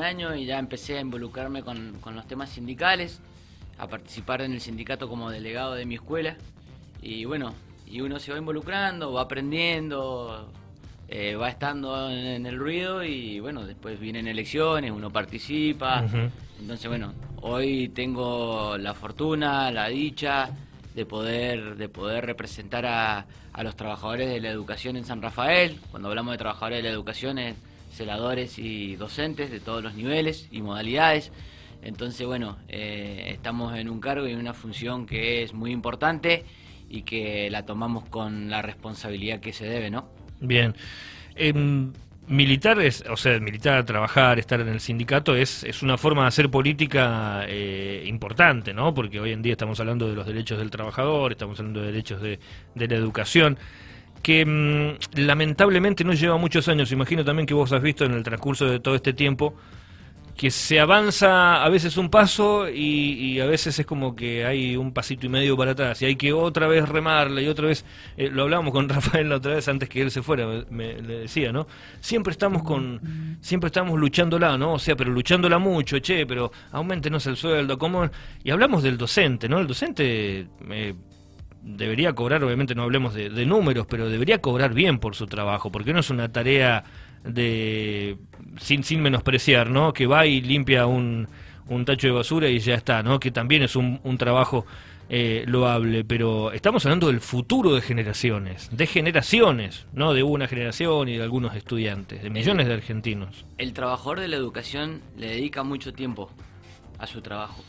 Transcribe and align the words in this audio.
año 0.00 0.34
y 0.34 0.46
ya 0.46 0.58
empecé 0.58 0.98
a 0.98 1.00
involucrarme 1.00 1.62
con, 1.62 1.98
los 2.14 2.26
temas 2.26 2.50
sindicales, 2.50 3.20
a 3.78 3.86
participar 3.86 4.42
en 4.42 4.52
el 4.52 4.60
sindicato 4.60 5.08
como 5.08 5.30
delegado 5.30 5.74
de 5.74 5.86
mi 5.86 5.96
escuela. 5.96 6.36
Y 7.02 7.24
bueno, 7.24 7.54
y 7.86 8.00
uno 8.00 8.18
se 8.18 8.32
va 8.32 8.38
involucrando, 8.38 9.12
va 9.12 9.22
aprendiendo, 9.22 10.50
eh, 11.08 11.36
va 11.36 11.48
estando 11.48 12.10
en, 12.10 12.46
el 12.46 12.58
ruido 12.58 13.04
y 13.04 13.40
bueno, 13.40 13.64
después 13.64 13.98
vienen 13.98 14.26
elecciones, 14.26 14.90
uno 14.90 15.10
participa. 15.10 16.04
Entonces 16.60 16.88
bueno, 16.88 17.12
hoy 17.42 17.88
tengo 17.88 18.76
la 18.78 18.94
fortuna, 18.94 19.70
la 19.70 19.88
dicha 19.88 20.50
de 20.94 21.06
poder, 21.06 21.76
de 21.76 21.88
poder 21.88 22.26
representar 22.26 22.84
a, 22.86 23.26
a 23.52 23.62
los 23.62 23.76
trabajadores 23.76 24.28
de 24.28 24.40
la 24.40 24.50
educación 24.50 24.96
en 24.96 25.04
San 25.04 25.22
Rafael. 25.22 25.78
Cuando 25.90 26.08
hablamos 26.08 26.32
de 26.32 26.38
trabajadores 26.38 26.78
de 26.78 26.88
la 26.88 26.94
educación 26.94 27.38
es 27.38 27.56
celadores 27.98 28.58
y 28.58 28.96
docentes 28.96 29.50
de 29.50 29.60
todos 29.60 29.82
los 29.82 29.94
niveles 29.94 30.48
y 30.50 30.62
modalidades. 30.62 31.32
Entonces, 31.82 32.26
bueno, 32.26 32.56
eh, 32.68 33.26
estamos 33.28 33.76
en 33.76 33.88
un 33.88 34.00
cargo 34.00 34.26
y 34.26 34.32
en 34.32 34.38
una 34.38 34.54
función 34.54 35.06
que 35.06 35.42
es 35.42 35.52
muy 35.52 35.70
importante 35.70 36.44
y 36.88 37.02
que 37.02 37.50
la 37.50 37.66
tomamos 37.66 38.08
con 38.08 38.50
la 38.50 38.62
responsabilidad 38.62 39.40
que 39.40 39.52
se 39.52 39.66
debe, 39.66 39.90
¿no? 39.90 40.08
Bien. 40.40 40.74
Eh, 41.36 41.52
militar 42.26 42.80
es, 42.80 43.04
o 43.08 43.16
sea, 43.16 43.38
militar, 43.40 43.84
trabajar, 43.84 44.38
estar 44.38 44.60
en 44.60 44.68
el 44.68 44.80
sindicato 44.80 45.36
es, 45.36 45.64
es 45.64 45.82
una 45.82 45.96
forma 45.96 46.22
de 46.22 46.28
hacer 46.28 46.50
política 46.50 47.44
eh, 47.46 48.04
importante, 48.06 48.74
¿no? 48.74 48.94
Porque 48.94 49.20
hoy 49.20 49.32
en 49.32 49.42
día 49.42 49.52
estamos 49.52 49.78
hablando 49.80 50.08
de 50.08 50.14
los 50.14 50.26
derechos 50.26 50.58
del 50.58 50.70
trabajador, 50.70 51.32
estamos 51.32 51.58
hablando 51.58 51.80
de 51.80 51.86
derechos 51.86 52.20
de, 52.20 52.38
de 52.74 52.88
la 52.88 52.96
educación 52.96 53.58
que 54.22 54.44
mm, 54.44 55.20
lamentablemente 55.20 56.04
no 56.04 56.12
lleva 56.12 56.36
muchos 56.36 56.68
años, 56.68 56.92
imagino 56.92 57.24
también 57.24 57.46
que 57.46 57.54
vos 57.54 57.72
has 57.72 57.82
visto 57.82 58.04
en 58.04 58.12
el 58.12 58.22
transcurso 58.22 58.66
de 58.66 58.80
todo 58.80 58.94
este 58.94 59.12
tiempo, 59.12 59.54
que 60.38 60.52
se 60.52 60.78
avanza 60.78 61.64
a 61.64 61.68
veces 61.68 61.96
un 61.96 62.10
paso 62.10 62.68
y, 62.68 63.40
a 63.40 63.46
veces 63.46 63.76
es 63.80 63.84
como 63.84 64.14
que 64.14 64.46
hay 64.46 64.76
un 64.76 64.92
pasito 64.92 65.26
y 65.26 65.28
medio 65.28 65.56
para 65.56 65.72
atrás 65.72 66.00
y 66.00 66.04
hay 66.04 66.14
que 66.14 66.32
otra 66.32 66.68
vez 66.68 66.88
remarle 66.88 67.42
y 67.42 67.48
otra 67.48 67.66
vez, 67.66 67.84
eh, 68.16 68.30
lo 68.30 68.44
hablábamos 68.44 68.72
con 68.72 68.88
Rafael 68.88 69.28
la 69.28 69.36
otra 69.36 69.54
vez 69.54 69.66
antes 69.66 69.88
que 69.88 70.00
él 70.00 70.12
se 70.12 70.22
fuera, 70.22 70.46
me, 70.70 71.02
le 71.02 71.20
decía, 71.22 71.50
¿no? 71.50 71.66
Siempre 72.00 72.30
estamos 72.30 72.62
con, 72.62 73.38
siempre 73.40 73.66
estamos 73.66 73.98
luchándola, 73.98 74.56
¿no? 74.56 74.74
O 74.74 74.78
sea, 74.78 74.94
pero 74.94 75.10
luchándola 75.10 75.58
mucho, 75.58 75.98
che, 75.98 76.24
pero 76.24 76.52
aumentenos 76.70 77.26
el 77.26 77.36
sueldo, 77.36 77.76
¿cómo? 77.76 78.08
Y 78.44 78.52
hablamos 78.52 78.84
del 78.84 78.96
docente, 78.96 79.48
¿no? 79.48 79.58
El 79.58 79.66
docente... 79.66 80.46
Eh, 80.70 80.94
debería 81.76 82.14
cobrar, 82.14 82.42
obviamente 82.42 82.74
no 82.74 82.82
hablemos 82.82 83.14
de, 83.14 83.46
números, 83.46 83.86
pero 83.88 84.08
debería 84.08 84.40
cobrar 84.40 84.72
bien 84.72 84.98
por 84.98 85.14
su 85.14 85.26
trabajo, 85.26 85.70
porque 85.70 85.92
no 85.92 86.00
es 86.00 86.10
una 86.10 86.30
tarea 86.30 86.84
de 87.24 88.16
sin, 88.58 88.84
sin 88.84 89.02
menospreciar, 89.02 89.68
¿no? 89.70 89.92
Que 89.92 90.06
va 90.06 90.26
y 90.26 90.40
limpia 90.40 90.86
un, 90.86 91.28
un 91.68 91.84
tacho 91.84 92.06
de 92.06 92.12
basura 92.12 92.48
y 92.48 92.58
ya 92.58 92.74
está, 92.74 93.02
¿no? 93.02 93.20
Que 93.20 93.30
también 93.30 93.62
es 93.62 93.76
un, 93.76 94.00
un 94.02 94.16
trabajo 94.16 94.64
eh, 95.10 95.44
loable, 95.46 96.04
pero 96.04 96.52
estamos 96.52 96.84
hablando 96.86 97.08
del 97.08 97.20
futuro 97.20 97.74
de 97.74 97.82
generaciones, 97.82 98.68
de 98.72 98.86
generaciones, 98.86 99.86
no 99.92 100.14
de 100.14 100.22
una 100.22 100.48
generación 100.48 101.08
y 101.08 101.16
de 101.16 101.22
algunos 101.22 101.54
estudiantes, 101.54 102.22
de 102.22 102.30
millones 102.30 102.66
de 102.66 102.74
argentinos. 102.74 103.44
El 103.58 103.72
trabajador 103.72 104.20
de 104.20 104.28
la 104.28 104.36
educación 104.36 105.02
le 105.16 105.28
dedica 105.28 105.62
mucho 105.62 105.92
tiempo 105.92 106.30
a 106.98 107.06
su 107.06 107.20
trabajo 107.20 107.62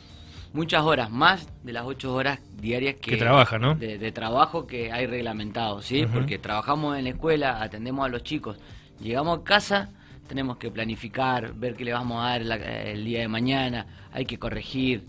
muchas 0.54 0.84
horas, 0.84 1.10
más 1.10 1.48
de 1.64 1.74
las 1.74 1.86
ocho 1.86 2.14
horas 2.14 2.40
diarias 2.60 2.96
que, 2.96 3.18
trabaja, 3.18 3.60
¿no? 3.60 3.76
De, 3.76 4.12
trabajo 4.12 4.68
que 4.68 4.92
hay 4.92 5.06
reglamentado, 5.06 5.82
¿sí? 5.82 6.06
Porque 6.12 6.38
trabajamos 6.38 6.98
en 6.98 7.06
la 7.06 7.10
escuela, 7.12 7.62
atendemos 7.62 8.06
a 8.06 8.10
los 8.10 8.24
chicos, 8.24 8.58
llegamos 9.00 9.40
a 9.40 9.44
casa, 9.44 9.90
tenemos 10.28 10.58
que 10.58 10.72
planificar, 10.72 11.54
ver 11.54 11.76
qué 11.76 11.86
le 11.86 11.94
vamos 11.94 12.24
a 12.24 12.30
dar 12.30 12.42
el 12.42 13.06
día 13.06 13.20
de 13.20 13.28
mañana, 13.28 13.86
hay 14.12 14.26
que 14.26 14.38
corregir. 14.38 15.06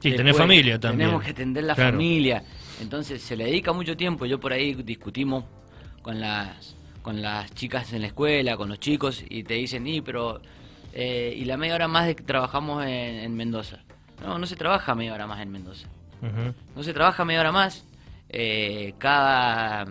Sí, 0.00 0.12
tener 0.12 0.34
familia 0.34 0.78
también. 0.78 1.08
Tenemos 1.08 1.24
que 1.24 1.30
atender 1.30 1.64
la 1.64 1.74
familia. 1.74 2.42
Entonces 2.80 3.22
se 3.22 3.36
le 3.36 3.44
dedica 3.44 3.72
mucho 3.72 3.96
tiempo. 3.96 4.26
Yo 4.26 4.38
por 4.38 4.52
ahí 4.52 4.74
discutimos 4.74 5.44
con 6.02 6.20
las 6.20 6.76
con 7.00 7.22
las 7.22 7.54
chicas 7.54 7.92
en 7.92 8.02
la 8.02 8.08
escuela, 8.08 8.56
con 8.56 8.68
los 8.68 8.80
chicos, 8.80 9.24
y 9.28 9.44
te 9.44 9.54
dicen, 9.54 9.86
y 9.86 10.00
pero 10.00 10.40
eh, 10.92 11.32
y 11.36 11.44
la 11.44 11.56
media 11.56 11.76
hora 11.76 11.86
más 11.86 12.06
de 12.06 12.16
que 12.16 12.24
trabajamos 12.24 12.84
en 12.84 13.34
Mendoza. 13.36 13.85
No, 14.22 14.38
no 14.38 14.46
se 14.46 14.56
trabaja 14.56 14.94
media 14.94 15.14
hora 15.14 15.26
más 15.26 15.40
en 15.40 15.50
Mendoza. 15.50 15.88
No 16.74 16.82
se 16.82 16.92
trabaja 16.92 17.24
media 17.24 17.40
hora 17.40 17.52
más. 17.52 17.86
Eh, 18.28 18.94
cada, 18.98 19.86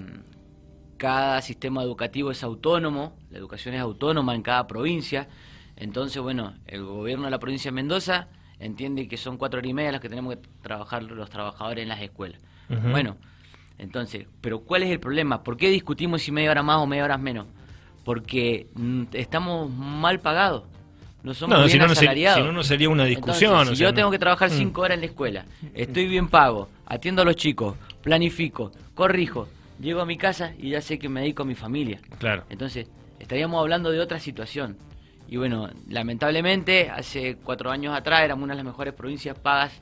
cada 0.98 1.42
sistema 1.42 1.84
educativo 1.84 2.32
es 2.32 2.44
autónomo, 2.44 3.16
la 3.30 3.38
educación 3.38 3.76
es 3.76 3.82
autónoma 3.82 4.36
en 4.36 4.42
cada 4.42 4.68
provincia. 4.68 5.28
Entonces, 5.76 6.22
bueno, 6.22 6.54
el 6.68 6.84
gobierno 6.84 7.26
de 7.26 7.32
la 7.32 7.40
provincia 7.40 7.70
de 7.70 7.76
Mendoza 7.76 8.28
entiende 8.60 9.08
que 9.08 9.18
son 9.18 9.38
cuatro 9.38 9.60
horas 9.60 9.70
y 9.70 9.74
media 9.74 9.92
las 9.92 10.02
que 10.02 10.10
tenemos 10.10 10.36
que 10.36 10.42
trabajar 10.62 11.04
los 11.04 11.30
trabajadores 11.30 11.84
en 11.84 11.90
las 11.90 12.02
escuelas. 12.02 12.42
Bueno, 12.92 13.18
entonces, 13.78 14.28
pero 14.42 14.62
¿cuál 14.62 14.84
es 14.84 14.90
el 14.90 15.00
problema? 15.00 15.44
¿Por 15.44 15.56
qué 15.58 15.70
discutimos 15.70 16.24
si 16.24 16.32
media 16.32 16.52
hora 16.52 16.64
más 16.64 16.78
o 16.78 16.88
media 16.88 17.04
hora 17.04 17.18
menos? 17.18 17.46
Porque 18.04 18.68
mm, 18.74 19.04
estamos 19.14 19.70
mal 19.70 20.20
pagados 20.20 20.64
no 21.26 21.34
somos 21.34 21.58
bien 21.58 21.70
si 21.70 21.78
no, 21.80 21.86
asalariados. 21.86 22.38
si 22.38 22.46
no, 22.46 22.52
no 22.52 22.64
sería 22.64 22.88
una 22.88 23.06
discusión. 23.06 23.68
si 23.76 23.76
yo 23.76 23.94
tengo 23.94 24.12
que 24.12 24.20
trabajar 24.20 24.52
mm. 24.52 24.54
cinco 24.54 24.82
horas 24.82 24.96
en 24.96 25.02
la 25.02 25.08
escuela, 25.08 25.46
estoy 25.74 26.08
bien 26.08 26.30
pago, 26.30 26.70
atiendo 26.86 27.24
a 27.24 27.26
los 27.26 27.36
chicos, 27.36 27.76
planifico, 28.04 28.72
corrijo, 28.94 29.50
llego 29.80 30.02
a 30.02 30.06
mi 30.06 30.18
casa 30.18 30.54
y 30.60 30.70
ya 30.70 30.82
sé 30.82 31.00
que 31.00 31.10
me 31.10 31.22
dedico 31.22 31.42
a 31.42 31.46
mi 31.46 31.56
familia. 31.56 32.00
Claro. 32.20 32.44
Entonces, 32.50 32.88
estaríamos 33.20 33.60
hablando 33.60 33.92
de 33.92 34.00
otra 34.00 34.20
situación. 34.20 34.78
Y 35.28 35.38
bueno, 35.38 35.68
lamentablemente, 35.90 36.92
hace 36.92 37.38
cuatro 37.44 37.72
años 37.72 37.98
atrás 37.98 38.22
éramos 38.22 38.44
una 38.44 38.54
de 38.54 38.58
las 38.58 38.66
mejores 38.66 38.94
provincias 38.94 39.36
pagas 39.40 39.74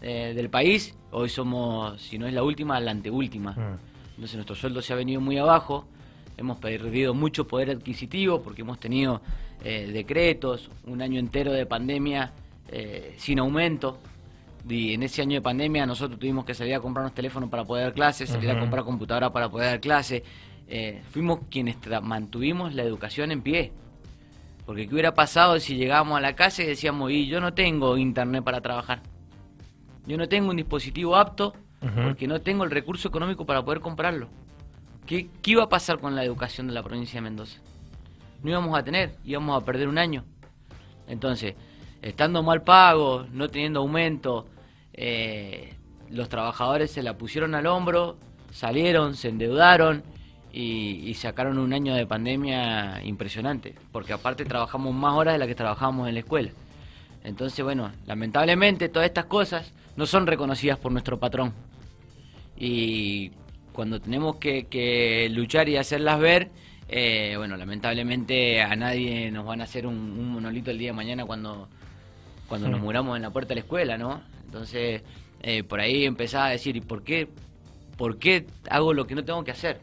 eh, 0.00 0.32
del 0.36 0.48
país. 0.48 0.94
Hoy 1.10 1.28
somos, 1.28 2.00
si 2.00 2.18
no 2.18 2.28
es 2.28 2.32
la 2.34 2.44
última, 2.44 2.78
la 2.78 2.92
anteúltima. 2.92 3.50
Mm. 3.50 3.78
Entonces, 4.10 4.36
nuestro 4.36 4.54
sueldo 4.54 4.80
se 4.80 4.92
ha 4.92 4.96
venido 4.96 5.20
muy 5.20 5.38
abajo 5.38 5.88
hemos 6.36 6.58
perdido 6.58 7.14
mucho 7.14 7.46
poder 7.46 7.70
adquisitivo 7.70 8.42
porque 8.42 8.62
hemos 8.62 8.78
tenido 8.78 9.20
eh, 9.62 9.90
decretos, 9.92 10.70
un 10.84 11.00
año 11.00 11.18
entero 11.18 11.52
de 11.52 11.66
pandemia 11.66 12.32
eh, 12.68 13.14
sin 13.18 13.38
aumento. 13.38 13.98
Y 14.68 14.94
en 14.94 15.02
ese 15.02 15.22
año 15.22 15.34
de 15.34 15.42
pandemia 15.42 15.86
nosotros 15.86 16.18
tuvimos 16.18 16.44
que 16.44 16.54
salir 16.54 16.74
a 16.74 16.80
comprarnos 16.80 17.14
teléfonos 17.14 17.50
para 17.50 17.64
poder 17.64 17.84
dar 17.84 17.94
clases, 17.94 18.30
salir 18.30 18.50
a 18.50 18.58
comprar 18.58 18.84
computadora 18.84 19.30
para 19.30 19.50
poder 19.50 19.70
dar 19.70 19.80
clases. 19.80 20.22
Eh, 20.66 21.02
fuimos 21.10 21.40
quienes 21.50 21.76
mantuvimos 22.02 22.74
la 22.74 22.82
educación 22.82 23.30
en 23.30 23.42
pie. 23.42 23.72
Porque 24.64 24.86
¿qué 24.86 24.94
hubiera 24.94 25.14
pasado 25.14 25.60
si 25.60 25.76
llegábamos 25.76 26.16
a 26.16 26.20
la 26.22 26.34
casa 26.34 26.62
y 26.62 26.66
decíamos, 26.66 27.10
y 27.10 27.26
yo 27.26 27.40
no 27.40 27.52
tengo 27.52 27.98
internet 27.98 28.42
para 28.42 28.62
trabajar? 28.62 29.02
Yo 30.06 30.16
no 30.16 30.28
tengo 30.28 30.50
un 30.50 30.56
dispositivo 30.56 31.16
apto 31.16 31.54
porque 32.02 32.26
no 32.26 32.40
tengo 32.40 32.64
el 32.64 32.70
recurso 32.70 33.08
económico 33.08 33.44
para 33.44 33.62
poder 33.62 33.80
comprarlo. 33.80 34.28
¿Qué, 35.06 35.28
iba 35.44 35.64
a 35.64 35.68
pasar 35.68 35.98
con 35.98 36.14
la 36.14 36.24
educación 36.24 36.66
de 36.66 36.72
la 36.72 36.82
provincia 36.82 37.18
de 37.18 37.22
Mendoza? 37.22 37.58
No 38.42 38.50
íbamos 38.50 38.78
a 38.78 38.82
tener, 38.82 39.16
íbamos 39.24 39.60
a 39.60 39.64
perder 39.64 39.88
un 39.88 39.98
año. 39.98 40.24
Entonces, 41.06 41.54
estando 42.00 42.42
mal 42.42 42.62
pagos, 42.62 43.30
no 43.30 43.48
teniendo 43.48 43.80
aumento, 43.80 44.46
eh, 44.92 45.74
los 46.10 46.28
trabajadores 46.28 46.90
se 46.90 47.02
la 47.02 47.18
pusieron 47.18 47.54
al 47.54 47.66
hombro, 47.66 48.16
salieron, 48.50 49.14
se 49.14 49.28
endeudaron 49.28 50.02
y, 50.52 51.12
sacaron 51.14 51.58
un 51.58 51.72
año 51.72 51.94
de 51.94 52.06
pandemia 52.06 53.02
impresionante, 53.04 53.74
porque 53.92 54.12
aparte 54.12 54.44
trabajamos 54.44 54.94
más 54.94 55.14
horas 55.14 55.34
de 55.34 55.38
las 55.38 55.48
que 55.48 55.54
trabajábamos 55.54 56.08
en 56.08 56.14
la 56.14 56.20
escuela. 56.20 56.50
Entonces, 57.24 57.64
bueno, 57.64 57.90
lamentablemente 58.06 58.88
todas 58.88 59.06
estas 59.06 59.24
cosas 59.26 59.72
no 59.96 60.06
son 60.06 60.26
reconocidas 60.26 60.78
por 60.78 60.92
nuestro 60.92 61.18
patrón. 61.18 61.52
Y 62.56 63.32
cuando 63.74 64.00
tenemos 64.00 64.36
que, 64.36 65.28
luchar 65.32 65.68
y 65.68 65.76
hacerlas 65.76 66.20
ver, 66.20 66.50
eh, 66.88 67.34
bueno, 67.36 67.56
lamentablemente 67.56 68.62
a 68.62 68.74
nadie 68.76 69.30
nos 69.30 69.44
van 69.44 69.60
a 69.60 69.64
hacer 69.64 69.86
un, 69.86 70.32
monolito 70.32 70.70
el 70.70 70.78
día 70.78 70.90
de 70.90 70.92
mañana 70.94 71.26
cuando, 71.26 71.68
cuando 72.48 72.68
nos 72.68 72.80
muramos 72.80 73.16
en 73.16 73.22
la 73.22 73.30
puerta 73.30 73.48
de 73.50 73.56
la 73.56 73.60
escuela, 73.62 73.98
¿no? 73.98 74.22
Entonces, 74.44 75.02
eh, 75.42 75.64
por 75.64 75.80
ahí 75.80 76.04
empezaba 76.04 76.46
a 76.46 76.50
decir, 76.50 76.76
¿y 76.76 76.80
por 76.80 77.02
qué, 77.02 77.28
por 77.98 78.18
qué 78.18 78.46
hago 78.70 78.94
lo 78.94 79.06
que 79.06 79.16
no 79.16 79.24
tengo 79.24 79.42
que 79.42 79.50
hacer? 79.50 79.80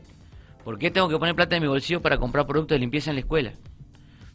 ¿Por 0.64 0.80
qué 0.80 0.90
tengo 0.90 1.10
que 1.10 1.18
poner 1.18 1.36
plata 1.36 1.58
en 1.58 1.62
mi 1.62 1.68
bolsillo 1.68 2.02
para 2.02 2.18
comprar 2.18 2.48
productos 2.48 2.76
de 2.76 2.80
limpieza 2.80 3.12
en 3.12 3.18
la 3.18 3.22
escuela? 3.22 3.54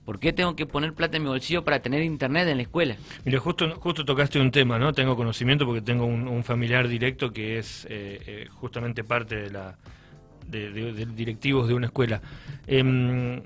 ¿Por 0.07 0.21
qué 0.21 0.33
tengo 0.33 0.55
que 0.55 0.67
poner 0.67 0.95
plata 0.95 1.17
en 1.17 1.25
mi 1.25 1.29
bolsillo 1.29 1.65
para 1.65 1.81
tener 1.81 2.01
internet 2.01 2.47
en 2.47 2.59
la 2.59 2.63
escuela? 2.63 2.97
Mira, 3.25 3.41
justo, 3.41 3.69
justo 3.75 4.05
tocaste 4.05 4.39
un 4.39 4.53
tema, 4.53 4.79
¿no? 4.79 4.93
Tengo 4.93 5.17
conocimiento 5.17 5.67
porque 5.67 5.83
tengo 5.83 6.07
un, 6.07 6.45
familiar 6.45 6.87
directo 6.87 7.33
que 7.33 7.59
es 7.59 7.87
eh, 7.91 8.21
eh, 8.25 8.49
justamente 8.53 9.03
parte 9.03 9.35
de 9.35 9.51
la 9.51 9.77
de, 10.47 11.07
directivos 11.07 11.67
de 11.67 11.75
una 11.75 11.87
escuela. 11.87 12.23
Em, 12.69 13.43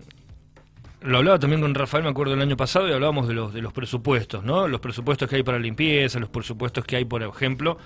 lo 1.01 1.17
hablaba 1.17 1.39
también 1.39 1.63
con 1.63 1.75
Rafael, 1.75 2.05
me 2.05 2.11
acuerdo 2.11 2.35
el 2.35 2.43
año 2.43 2.59
pasado, 2.59 2.87
y 2.87 2.93
hablábamos 2.93 3.27
de 3.27 3.33
los, 3.33 3.55
de 3.55 3.63
los 3.63 3.73
presupuestos, 3.73 4.45
¿no? 4.45 4.69
Los 4.69 4.81
presupuestos 4.81 5.31
que 5.31 5.37
hay 5.37 5.43
para 5.43 5.59
limpieza, 5.59 6.19
los 6.19 6.29
presupuestos 6.29 6.85
que 6.85 6.97
hay, 6.97 7.07
por 7.07 7.23
ejemplo, 7.23 7.79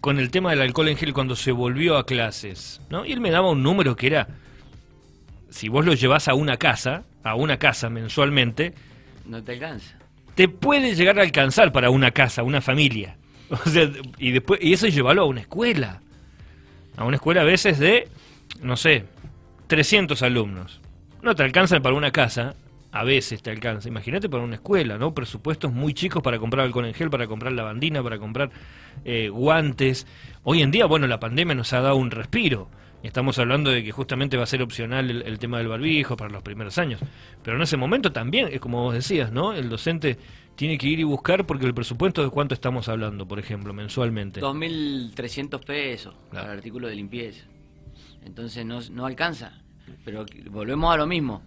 con 0.00 0.18
el 0.18 0.32
tema 0.32 0.50
del 0.50 0.62
alcohol 0.62 0.88
en 0.88 0.96
gel 0.96 1.12
cuando 1.12 1.36
se 1.36 1.52
volvió 1.52 1.96
a 1.96 2.04
clases, 2.04 2.80
¿no? 2.90 3.06
Y 3.06 3.12
él 3.12 3.20
me 3.20 3.30
daba 3.30 3.50
un 3.50 3.62
número 3.62 3.94
que 3.94 4.08
era, 4.08 4.26
si 5.48 5.68
vos 5.68 5.86
lo 5.86 5.94
llevas 5.94 6.26
a 6.26 6.34
una 6.34 6.56
casa, 6.56 7.04
a 7.26 7.34
una 7.34 7.58
casa 7.58 7.90
mensualmente. 7.90 8.74
No 9.24 9.42
te 9.42 9.52
alcanza. 9.52 9.96
te 10.34 10.48
puede 10.48 10.94
llegar 10.94 11.18
a 11.18 11.22
alcanzar 11.22 11.72
para 11.72 11.90
una 11.90 12.10
casa, 12.10 12.42
una 12.42 12.60
familia. 12.60 13.16
O 13.48 13.68
sea, 13.68 13.88
y 14.18 14.32
después 14.32 14.60
y 14.60 14.72
eso 14.72 14.88
llevarlo 14.88 15.22
a 15.22 15.26
una 15.26 15.40
escuela. 15.40 16.00
A 16.96 17.04
una 17.04 17.16
escuela 17.16 17.42
a 17.42 17.44
veces 17.44 17.78
de, 17.78 18.08
no 18.60 18.76
sé, 18.76 19.04
300 19.68 20.20
alumnos. 20.22 20.80
No 21.22 21.34
te 21.34 21.42
alcanzan 21.42 21.82
para 21.82 21.94
una 21.94 22.10
casa, 22.10 22.54
a 22.92 23.04
veces 23.04 23.42
te 23.42 23.50
alcanza. 23.50 23.88
Imagínate 23.88 24.28
para 24.28 24.42
una 24.42 24.56
escuela, 24.56 24.98
¿no? 24.98 25.14
Presupuestos 25.14 25.72
muy 25.72 25.94
chicos 25.94 26.22
para 26.22 26.38
comprar 26.38 26.64
alcohol 26.64 26.86
en 26.86 26.94
gel, 26.94 27.10
para 27.10 27.26
comprar 27.26 27.52
lavandina, 27.52 28.02
para 28.02 28.18
comprar 28.18 28.50
eh, 29.04 29.28
guantes. 29.28 30.06
Hoy 30.42 30.62
en 30.62 30.70
día, 30.70 30.86
bueno, 30.86 31.06
la 31.06 31.20
pandemia 31.20 31.54
nos 31.54 31.72
ha 31.72 31.80
dado 31.80 31.96
un 31.96 32.10
respiro. 32.10 32.68
Estamos 33.06 33.38
hablando 33.38 33.70
de 33.70 33.84
que 33.84 33.92
justamente 33.92 34.36
va 34.36 34.42
a 34.42 34.46
ser 34.46 34.62
opcional 34.62 35.22
el, 35.22 35.38
tema 35.38 35.58
del 35.58 35.68
barbijo 35.68 36.16
para 36.16 36.28
los 36.28 36.42
primeros 36.42 36.76
años. 36.76 37.00
Pero 37.42 37.56
en 37.56 37.62
ese 37.62 37.76
momento 37.76 38.10
también, 38.10 38.48
es 38.50 38.58
como 38.58 38.82
vos 38.82 38.94
decías, 38.94 39.30
¿no? 39.30 39.52
El 39.52 39.68
docente 39.68 40.18
tiene 40.56 40.76
que 40.76 40.88
ir 40.88 40.98
y 40.98 41.04
buscar 41.04 41.46
porque 41.46 41.66
el 41.66 41.72
presupuesto 41.72 42.24
de 42.24 42.30
cuánto 42.30 42.54
estamos 42.54 42.88
hablando, 42.88 43.26
por 43.26 43.38
ejemplo, 43.38 43.72
mensualmente. 43.72 44.40
2.300 44.40 45.64
pesos 45.64 46.14
para 46.32 46.46
el 46.46 46.58
artículo 46.58 46.88
de 46.88 46.96
limpieza. 46.96 47.46
Entonces 48.24 48.66
no, 48.66 48.80
no 48.90 49.06
alcanza. 49.06 49.62
Pero 50.04 50.26
volvemos 50.50 50.92
a 50.92 50.96
lo 50.96 51.06
mismo. 51.06 51.42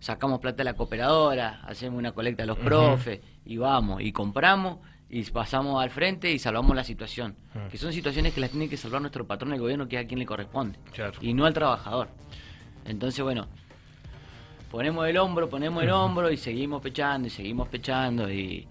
Sacamos 0.00 0.40
plata 0.40 0.58
de 0.58 0.64
la 0.64 0.74
cooperadora, 0.74 1.60
hacemos 1.64 1.98
una 1.98 2.12
colecta 2.12 2.42
a 2.42 2.46
los 2.46 2.58
profes 2.58 3.20
y 3.44 3.58
vamos 3.58 4.00
y 4.00 4.12
compramos 4.12 4.78
y 5.14 5.22
pasamos 5.24 5.80
al 5.82 5.90
frente 5.90 6.32
y 6.32 6.38
salvamos 6.38 6.74
la 6.74 6.82
situación. 6.82 7.36
Que 7.70 7.76
son 7.76 7.92
situaciones 7.92 8.32
que 8.32 8.40
las 8.40 8.50
tiene 8.50 8.66
que 8.66 8.78
salvar 8.78 9.02
nuestro 9.02 9.26
patrón 9.26 9.50
del 9.50 9.60
gobierno, 9.60 9.86
que 9.86 9.98
es 9.98 10.04
a 10.06 10.08
quien 10.08 10.18
le 10.18 10.24
corresponde, 10.24 10.78
y 11.20 11.34
no 11.34 11.44
al 11.44 11.52
trabajador. 11.52 12.08
Entonces, 12.86 13.22
bueno, 13.22 13.46
ponemos 14.70 15.06
el 15.06 15.18
hombro, 15.18 15.50
ponemos 15.50 15.82
el 15.82 15.90
hombro 15.90 16.30
y 16.30 16.38
seguimos 16.38 16.80
pechando 16.80 17.28
y 17.28 17.30
seguimos 17.30 17.68
pechando 17.68 18.32
y, 18.32 18.66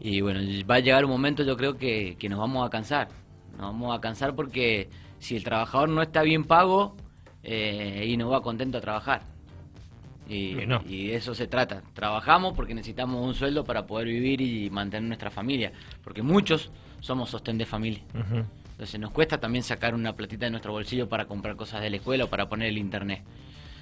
y, 0.00 0.22
bueno, 0.22 0.40
va 0.68 0.76
a 0.76 0.80
llegar 0.80 1.04
un 1.04 1.10
momento 1.10 1.42
yo 1.42 1.54
creo 1.54 1.76
que, 1.76 2.16
que 2.18 2.30
nos 2.30 2.38
vamos 2.38 2.66
a 2.66 2.70
cansar. 2.70 3.08
Nos 3.52 3.60
vamos 3.60 3.94
a 3.94 4.00
cansar 4.00 4.34
porque 4.34 4.88
si 5.18 5.36
el 5.36 5.44
trabajador 5.44 5.90
no 5.90 6.00
está 6.00 6.22
bien 6.22 6.44
pago 6.44 6.96
eh, 7.42 8.06
y 8.08 8.16
no 8.16 8.30
va 8.30 8.40
contento 8.40 8.78
a 8.78 8.80
trabajar. 8.80 9.33
Y, 10.28 10.54
de 10.54 11.14
eso 11.14 11.34
se 11.34 11.46
trata. 11.46 11.82
Trabajamos 11.92 12.54
porque 12.54 12.74
necesitamos 12.74 13.24
un 13.24 13.34
sueldo 13.34 13.64
para 13.64 13.86
poder 13.86 14.08
vivir 14.08 14.40
y 14.40 14.70
mantener 14.70 15.08
nuestra 15.08 15.30
familia. 15.30 15.72
Porque 16.02 16.22
muchos 16.22 16.70
somos 17.00 17.30
sostén 17.30 17.58
de 17.58 17.66
familia. 17.66 18.02
Entonces 18.72 18.98
nos 18.98 19.10
cuesta 19.10 19.38
también 19.38 19.62
sacar 19.62 19.94
una 19.94 20.14
platita 20.14 20.46
de 20.46 20.50
nuestro 20.50 20.72
bolsillo 20.72 21.08
para 21.08 21.26
comprar 21.26 21.56
cosas 21.56 21.80
de 21.82 21.90
la 21.90 21.96
escuela 21.96 22.24
o 22.24 22.28
para 22.28 22.48
poner 22.48 22.68
el 22.68 22.78
internet. 22.78 23.22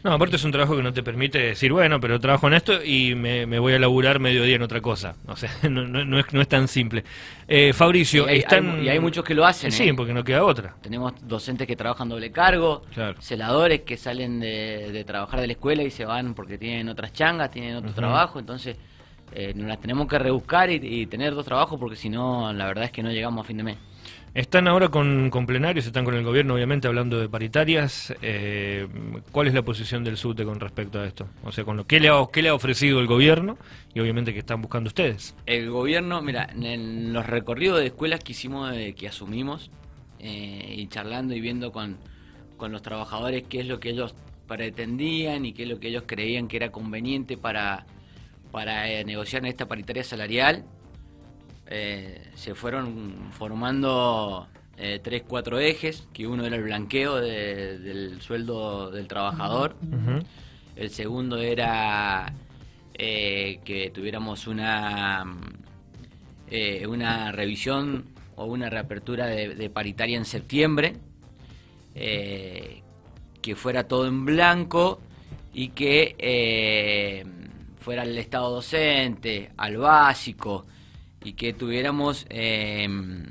No, 0.04 0.12
aparte 0.12 0.34
es 0.34 0.44
un 0.44 0.50
trabajo 0.50 0.76
que 0.76 0.82
no 0.82 0.92
te 0.92 1.04
permite 1.04 1.38
decir, 1.38 1.72
bueno, 1.72 2.00
pero 2.00 2.18
trabajo 2.18 2.48
en 2.48 2.54
esto 2.54 2.82
y 2.82 3.14
me, 3.14 3.46
voy 3.60 3.74
a 3.74 3.78
laburar 3.78 4.18
mediodía 4.18 4.56
en 4.56 4.62
otra 4.62 4.80
cosa. 4.80 5.14
O 5.26 5.36
sea, 5.36 5.50
no, 5.70 5.86
no, 5.86 6.18
es, 6.18 6.32
no 6.32 6.40
es 6.40 6.48
tan 6.48 6.66
simple. 6.66 7.04
Eh, 7.46 7.72
Fabricio, 7.72 8.26
y 8.26 8.30
hay, 8.30 8.38
están... 8.38 8.82
y 8.82 8.88
hay 8.88 8.98
muchos 8.98 9.24
que 9.24 9.34
lo 9.34 9.46
hacen. 9.46 9.70
Sí, 9.70 9.88
¿eh? 9.88 9.94
porque 9.94 10.12
no 10.12 10.24
queda 10.24 10.44
otra. 10.44 10.74
Tenemos 10.82 11.14
docentes 11.22 11.68
que 11.68 11.76
trabajan 11.76 12.08
doble 12.08 12.32
cargo, 12.32 12.82
celadores 13.20 13.82
que 13.82 13.96
salen 13.96 14.40
de, 14.40 15.04
trabajar 15.06 15.40
de 15.40 15.46
la 15.46 15.52
escuela 15.52 15.84
y 15.84 15.90
se 15.90 16.04
van 16.04 16.34
porque 16.34 16.58
tienen 16.58 16.88
otras 16.88 17.12
changas, 17.12 17.50
tienen 17.50 17.76
otro 17.76 17.92
trabajo, 17.92 18.40
entonces 18.40 18.76
eh, 19.32 19.52
nos 19.54 19.68
las 19.68 19.80
tenemos 19.80 20.08
que 20.08 20.18
rebuscar 20.18 20.68
y, 20.70 20.80
y 20.82 21.06
tener 21.06 21.34
dos 21.34 21.44
trabajos 21.44 21.78
porque 21.78 21.96
si 21.96 22.08
no, 22.08 22.52
la 22.52 22.66
verdad 22.66 22.84
es 22.84 22.90
que 22.90 23.04
no 23.04 23.12
llegamos 23.12 23.44
a 23.44 23.46
fin 23.46 23.56
de 23.56 23.62
mes. 23.62 23.76
Están 24.34 24.66
ahora 24.66 24.88
con, 24.88 25.30
plenarios, 25.46 25.86
están 25.86 26.06
con 26.06 26.14
el 26.14 26.24
gobierno, 26.24 26.54
obviamente, 26.54 26.88
hablando 26.88 27.20
de 27.20 27.28
paritarias. 27.28 28.14
Eh, 28.22 28.88
¿Cuál 29.30 29.48
es 29.48 29.54
la 29.54 29.62
posición 29.62 30.04
del 30.04 30.16
SUTE 30.16 30.44
con 30.44 30.58
respecto 30.58 31.00
a 31.00 31.06
esto? 31.06 31.28
O 31.44 31.52
sea, 31.52 31.64
con 31.64 31.76
lo 31.76 31.86
que 31.86 32.00
le 32.00 32.08
ha, 32.08 32.14
qué 32.32 32.40
le 32.40 32.48
ha 32.48 32.54
ofrecido 32.54 33.00
el 33.00 33.06
gobierno 33.06 33.58
y 33.92 34.00
obviamente 34.00 34.32
que 34.32 34.38
están 34.38 34.62
buscando 34.62 34.88
ustedes. 34.88 35.34
El 35.44 35.70
gobierno, 35.70 36.22
mira, 36.22 36.48
en 36.54 37.12
los 37.12 37.26
recorridos 37.26 37.80
de 37.80 37.86
escuelas 37.86 38.20
que 38.20 38.32
hicimos, 38.32 38.72
que 38.96 39.06
asumimos, 39.06 39.70
eh, 40.18 40.76
y 40.78 40.86
charlando 40.86 41.34
y 41.34 41.40
viendo 41.40 41.70
con, 41.70 41.98
con 42.56 42.72
los 42.72 42.80
trabajadores 42.80 43.42
qué 43.48 43.60
es 43.60 43.66
lo 43.66 43.80
que 43.80 43.90
ellos 43.90 44.14
pretendían 44.46 45.44
y 45.44 45.52
qué 45.52 45.64
es 45.64 45.68
lo 45.68 45.80
que 45.80 45.88
ellos 45.88 46.04
creían 46.06 46.48
que 46.48 46.56
era 46.56 46.70
conveniente 46.70 47.36
para, 47.36 47.86
para 48.50 48.88
eh, 48.88 49.04
negociar 49.04 49.42
en 49.42 49.48
esta 49.48 49.66
paritaria 49.66 50.04
salarial, 50.04 50.64
eh, 51.74 52.20
se 52.34 52.54
fueron 52.54 53.30
formando 53.32 54.46
eh, 54.76 55.00
tres, 55.02 55.22
cuatro 55.26 55.58
ejes, 55.58 56.06
que 56.12 56.26
uno 56.26 56.44
era 56.44 56.56
el 56.56 56.64
blanqueo 56.64 57.16
del 57.16 58.20
sueldo 58.20 58.90
del 58.90 59.08
trabajador, 59.08 59.74
el 60.76 60.90
segundo 60.90 61.38
era 61.38 62.30
eh, 62.92 63.60
que 63.64 63.88
tuviéramos 63.88 64.46
una, 64.48 65.24
una 66.86 67.32
revisión 67.32 68.04
o 68.36 68.44
una 68.44 68.68
reapertura 68.68 69.24
de, 69.28 69.70
paritaria 69.70 70.18
en 70.18 70.26
septiembre, 70.26 70.96
que 71.94 73.56
fuera 73.56 73.88
todo 73.88 74.06
en 74.06 74.26
blanco 74.26 75.00
y 75.54 75.68
que 75.68 77.24
fuera 77.80 78.02
el 78.02 78.18
estado 78.18 78.50
docente, 78.50 79.52
al 79.56 79.78
básico, 79.78 80.66
y 81.24 81.32
que 81.34 81.52
tuviéramos... 81.52 82.26
Em, 82.28 83.24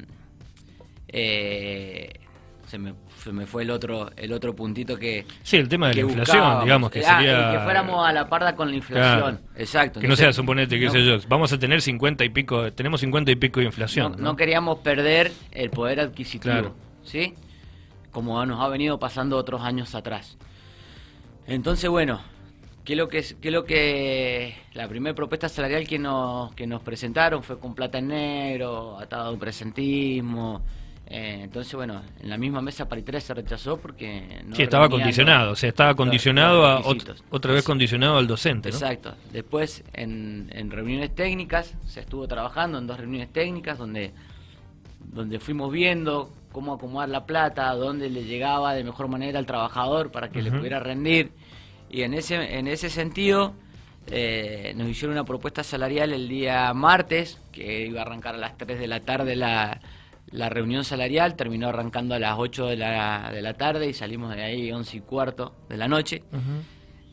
eh, 1.14 2.22
se, 2.68 2.78
me, 2.78 2.94
se 3.22 3.34
me 3.34 3.46
fue 3.46 3.64
el 3.64 3.70
otro 3.70 4.10
el 4.16 4.32
otro 4.32 4.56
puntito 4.56 4.98
que 4.98 5.26
sí 5.44 5.58
el 5.58 5.68
tema 5.68 5.90
de 5.90 5.96
la 5.96 6.02
inflación 6.02 6.64
digamos 6.64 6.90
que 6.90 7.02
ah, 7.06 7.18
sería 7.18 7.52
que 7.52 7.60
fuéramos 7.66 8.08
a 8.08 8.14
la 8.14 8.30
parda 8.30 8.56
con 8.56 8.70
la 8.70 8.78
inflación. 8.78 9.42
Exacto 9.58 10.00
que 10.00 10.08
no 10.08 10.16
sea 10.16 10.32
suponete 10.32 10.80
que 10.80 10.90
sé 10.90 11.04
yo. 11.04 11.18
Vamos 11.28 11.52
a 11.52 11.60
tener 11.60 11.82
50 11.82 12.24
y 12.24 12.30
pico 12.30 12.72
tenemos 12.72 13.02
50 13.02 13.30
y 13.30 13.36
pico 13.36 13.60
de 13.60 13.66
inflación 13.66 14.16
no, 14.18 14.38
queríamos 14.38 14.80
perder 14.80 15.34
el 15.52 15.70
poder 15.70 16.00
adquisitivo 16.00 16.74
sí 17.04 17.34
como 18.12 18.46
nos 18.46 18.62
ha 18.62 18.70
venido 18.70 19.00
pasando 19.00 19.38
otros 19.38 19.62
años 19.62 19.94
atrás. 19.96 20.38
Entonces 21.48 21.90
bueno 21.90 22.22
¿Qué 22.84 22.96
lo 22.96 23.08
que, 23.08 23.24
qué 23.40 23.52
lo 23.52 23.64
que 23.64 24.56
la 24.74 24.88
primera 24.88 25.14
propuesta 25.16 25.48
salarial 25.48 25.88
que 25.88 26.00
nos, 26.00 26.54
que 26.56 26.66
nos 26.66 26.82
presentaron 26.82 27.44
fue 27.44 27.60
con 27.60 27.76
plata 27.76 28.00
en 28.00 28.08
negro, 28.08 28.98
atado 29.00 29.30
a 29.30 29.32
un 29.32 29.40
presentismo? 29.40 30.64
Eh, 31.06 31.42
entonces, 31.44 31.74
bueno, 31.76 32.02
en 32.22 32.30
la 32.30 32.38
misma 32.38 32.62
mesa 32.62 32.88
paritaria 32.88 33.20
se 33.20 33.34
rechazó 33.34 33.78
porque... 33.78 34.42
No 34.46 34.56
sí, 34.56 34.64
estaba 34.64 34.88
condicionado, 34.90 35.52
o 35.52 35.56
sea, 35.56 35.70
estaba 35.70 35.94
condicionado 35.94 36.66
a, 36.66 36.82
otra 37.30 37.54
vez 37.54 37.66
condicionado 37.66 38.18
al 38.18 38.28
docente. 38.28 38.70
Exacto. 38.70 39.14
Después, 39.32 39.84
en, 39.94 40.50
en 40.54 40.72
reuniones 40.72 41.14
técnicas, 41.14 41.76
se 41.86 42.00
estuvo 42.00 42.28
trabajando 42.28 42.78
en 42.78 42.88
dos 42.88 42.98
reuniones 42.98 43.32
técnicas 43.34 43.78
donde, 43.78 44.14
donde 45.14 45.40
fuimos 45.40 45.70
viendo 45.72 46.32
cómo 46.52 46.74
acomodar 46.74 47.10
la 47.10 47.26
plata, 47.26 47.74
dónde 47.76 48.10
le 48.10 48.24
llegaba 48.24 48.74
de 48.74 48.84
mejor 48.86 49.10
manera 49.10 49.38
al 49.38 49.46
trabajador 49.46 50.12
para 50.12 50.30
que 50.30 50.42
le 50.42 50.52
pudiera 50.52 50.80
rendir 50.80 51.32
y 51.92 52.04
en 52.04 52.14
ese, 52.14 52.58
en 52.58 52.68
ese 52.68 52.90
sentido 52.90 53.54
eh, 54.08 54.74
nos 54.76 54.88
hicieron 54.88 55.14
una 55.14 55.26
propuesta 55.26 55.64
salarial 55.64 56.14
el 56.14 56.28
día 56.30 56.74
martes, 56.74 57.40
que 57.52 57.86
iba 57.86 58.00
a 58.00 58.04
arrancar 58.04 58.36
a 58.36 58.38
las 58.38 58.58
3 58.58 58.80
de 58.80 58.88
la 58.88 59.02
tarde 59.02 59.36
la, 59.36 59.82
la 60.32 60.50
reunión 60.50 60.86
salarial, 60.86 61.36
terminó 61.36 61.68
arrancando 61.68 62.16
a 62.16 62.20
las 62.20 62.36
8 62.38 62.68
de 62.68 62.78
la, 62.78 63.30
de 63.34 63.42
la 63.42 63.54
tarde 63.56 63.90
y 63.90 63.94
salimos 63.94 64.34
de 64.34 64.42
ahí 64.42 64.72
11 64.72 64.98
y 64.98 65.02
cuarto 65.02 65.56
de 65.68 65.78
la 65.78 65.88
noche. 65.90 66.24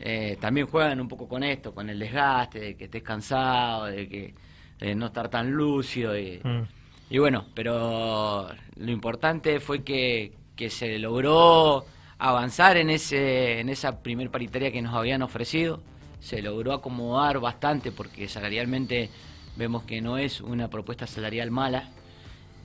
Eh, 0.00 0.38
también 0.40 0.68
juegan 0.68 1.00
un 1.00 1.08
poco 1.08 1.26
con 1.26 1.42
esto, 1.42 1.74
con 1.74 1.90
el 1.90 1.98
desgaste, 1.98 2.60
de 2.60 2.76
que 2.76 2.84
estés 2.84 3.02
cansado, 3.02 3.86
de 3.86 4.08
que 4.08 4.94
no 4.94 5.06
estar 5.06 5.28
tan 5.28 5.50
lúcido. 5.50 6.16
Y, 6.16 6.40
mm. 6.42 6.62
y 7.10 7.18
bueno, 7.18 7.46
pero 7.52 8.48
lo 8.76 8.90
importante 8.92 9.58
fue 9.58 9.82
que, 9.82 10.32
que 10.54 10.70
se 10.70 11.00
logró 11.00 11.84
avanzar 12.18 12.76
en, 12.76 12.90
ese, 12.90 13.60
en 13.60 13.68
esa 13.68 14.02
primer 14.02 14.30
paritaria 14.30 14.72
que 14.72 14.82
nos 14.82 14.94
habían 14.94 15.22
ofrecido. 15.22 15.80
Se 16.20 16.42
logró 16.42 16.72
acomodar 16.72 17.38
bastante 17.38 17.92
porque 17.92 18.28
salarialmente 18.28 19.10
vemos 19.56 19.84
que 19.84 20.00
no 20.00 20.18
es 20.18 20.40
una 20.40 20.68
propuesta 20.68 21.06
salarial 21.06 21.50
mala, 21.50 21.90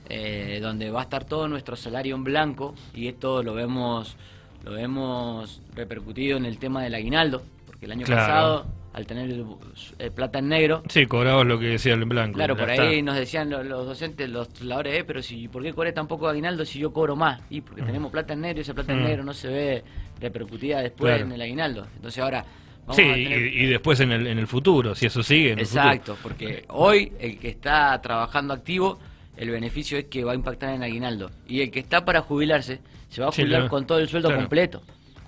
eh, 0.08 0.58
donde 0.60 0.90
va 0.90 1.00
a 1.00 1.02
estar 1.04 1.24
todo 1.24 1.48
nuestro 1.48 1.76
salario 1.76 2.14
en 2.14 2.24
blanco 2.24 2.74
y 2.94 3.08
esto 3.08 3.42
lo 3.42 3.54
vemos, 3.54 4.16
lo 4.64 4.72
vemos 4.72 5.62
repercutido 5.74 6.36
en 6.36 6.44
el 6.44 6.58
tema 6.58 6.82
del 6.82 6.94
aguinaldo, 6.94 7.42
porque 7.66 7.86
el 7.86 7.92
año 7.92 8.06
pasado 8.06 8.66
al 8.94 9.06
tener 9.06 9.28
el, 9.28 10.12
plata 10.12 10.38
en 10.38 10.48
negro. 10.48 10.82
Sí, 10.88 11.06
cobrabas 11.06 11.44
lo 11.44 11.58
que 11.58 11.66
decía 11.66 11.94
el 11.94 12.04
blanco. 12.04 12.36
Claro, 12.36 12.56
por 12.56 12.70
ahí 12.70 13.02
nos 13.02 13.16
decían 13.16 13.50
los, 13.50 13.66
docentes, 13.68 14.30
los 14.30 14.48
trabajadores, 14.48 15.00
eh, 15.00 15.04
pero 15.04 15.20
si, 15.20 15.48
¿por 15.48 15.64
qué 15.64 15.72
cobré 15.72 15.92
tan 15.92 16.06
poco 16.06 16.28
aguinaldo 16.28 16.64
si 16.64 16.78
yo 16.78 16.92
cobro 16.92 17.16
más? 17.16 17.42
Y 17.50 17.60
porque 17.60 17.82
mm. 17.82 17.86
tenemos 17.86 18.12
plata 18.12 18.34
en 18.34 18.42
negro 18.42 18.58
y 18.58 18.62
esa 18.62 18.72
plata 18.72 18.92
en 18.92 19.00
mm. 19.00 19.04
negro 19.04 19.24
no 19.24 19.34
se 19.34 19.48
ve 19.48 19.84
repercutida 20.20 20.80
después 20.80 21.20
en 21.20 21.32
el 21.32 21.42
aguinaldo. 21.42 21.86
Entonces 21.96 22.22
ahora... 22.22 22.44
Vamos 22.86 22.96
sí, 22.96 23.02
y, 23.02 23.66
después 23.66 23.98
en 24.00 24.12
el, 24.12 24.26
en 24.26 24.38
el 24.38 24.46
futuro, 24.46 24.94
si 24.94 25.06
eso 25.06 25.22
sigue. 25.22 25.52
Exacto, 25.52 26.18
porque 26.22 26.66
hoy 26.68 27.12
el 27.18 27.38
que 27.38 27.48
está 27.48 27.98
trabajando 28.02 28.52
activo, 28.52 29.00
el 29.38 29.50
beneficio 29.50 29.96
es 29.96 30.04
que 30.04 30.22
va 30.22 30.32
a 30.32 30.34
impactar 30.34 30.68
en 30.68 30.76
el 30.76 30.82
aguinaldo. 30.82 31.30
Y 31.48 31.62
el 31.62 31.70
que 31.70 31.80
está 31.80 32.04
para 32.04 32.20
jubilarse, 32.20 32.80
se 33.08 33.22
va 33.22 33.28
a 33.28 33.32
jubilar 33.32 33.68
con 33.68 33.86
todo 33.86 33.98
el 33.98 34.08
sueldo 34.08 34.32
completo. 34.34 34.82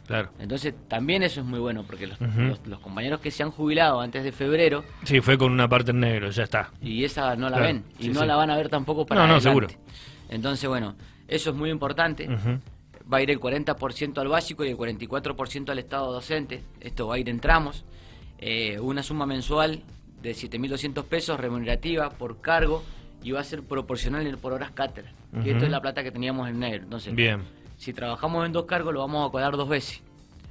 Claro. 0.06 0.30
Entonces 0.38 0.74
también 0.88 1.22
eso 1.22 1.40
es 1.40 1.46
muy 1.46 1.58
bueno, 1.58 1.82
porque 1.86 2.06
los, 2.06 2.20
Ujú. 2.20 2.40
los- 2.42 2.66
los 2.66 2.78
compañeros 2.80 3.20
que 3.20 3.30
se 3.30 3.42
han 3.42 3.50
jubilado 3.50 4.00
antes 4.00 4.22
de 4.24 4.30
febrero, 4.32 4.84
Sí, 5.04 5.20
fue 5.20 5.36
con 5.36 5.50
una 5.52 5.68
parte 5.68 5.90
en 5.90 6.00
negro, 6.00 6.30
ya 6.30 6.44
está. 6.44 6.70
y 6.80 7.02
esa 7.04 7.34
no 7.36 7.50
la 7.50 7.56
Claro, 7.58 7.64
ven, 7.72 7.84
y 7.98 8.04
sí, 8.04 8.08
no 8.10 8.20
sí. 8.20 8.26
la 8.26 8.36
van 8.36 8.50
a 8.50 8.56
ver 8.56 8.68
tampoco 8.68 9.04
para 9.06 9.20
No, 9.22 9.26
no, 9.26 9.34
adelante. 9.34 9.74
seguro. 9.74 9.88
Entonces, 10.28 10.68
bueno, 10.68 10.94
eso 11.28 11.50
es 11.50 11.56
muy 11.56 11.70
importante. 11.70 12.28
Va 13.12 13.18
a 13.18 13.22
ir 13.22 13.30
el 13.30 13.38
40% 13.40 14.20
al 14.20 14.28
básico 14.28 14.64
y 14.64 14.68
el 14.70 14.76
44% 14.76 15.70
al 15.70 15.78
Estado 15.78 16.12
docente. 16.12 16.62
Esto 16.80 17.06
va 17.06 17.14
a 17.14 17.18
ir 17.18 17.28
en 17.28 17.38
tramos. 17.40 17.84
Eh, 18.38 18.78
una 18.80 19.02
suma 19.04 19.26
mensual 19.26 19.82
de 20.22 20.34
7.200 20.34 21.04
pesos 21.04 21.38
remunerativa 21.38 22.10
por 22.10 22.40
cargo 22.40 22.82
y 23.22 23.30
va 23.30 23.40
a 23.40 23.44
ser 23.44 23.62
proporcional 23.62 24.36
por 24.38 24.52
horas 24.52 24.72
cátedra. 24.72 25.12
Que 25.32 25.38
Ujú. 25.38 25.48
esto 25.50 25.64
es 25.66 25.70
la 25.70 25.80
plata 25.80 26.02
que 26.02 26.10
teníamos 26.10 26.48
en 26.48 26.58
negro. 26.58 26.82
Entonces, 26.84 27.14
Bien, 27.14 27.42
si 27.76 27.92
trabajamos 27.92 28.46
en 28.46 28.52
dos 28.52 28.64
cargos, 28.66 28.92
lo 28.94 29.00
vamos 29.00 29.28
a 29.28 29.30
cobrar 29.30 29.56
dos 29.56 29.68
veces. 29.68 30.02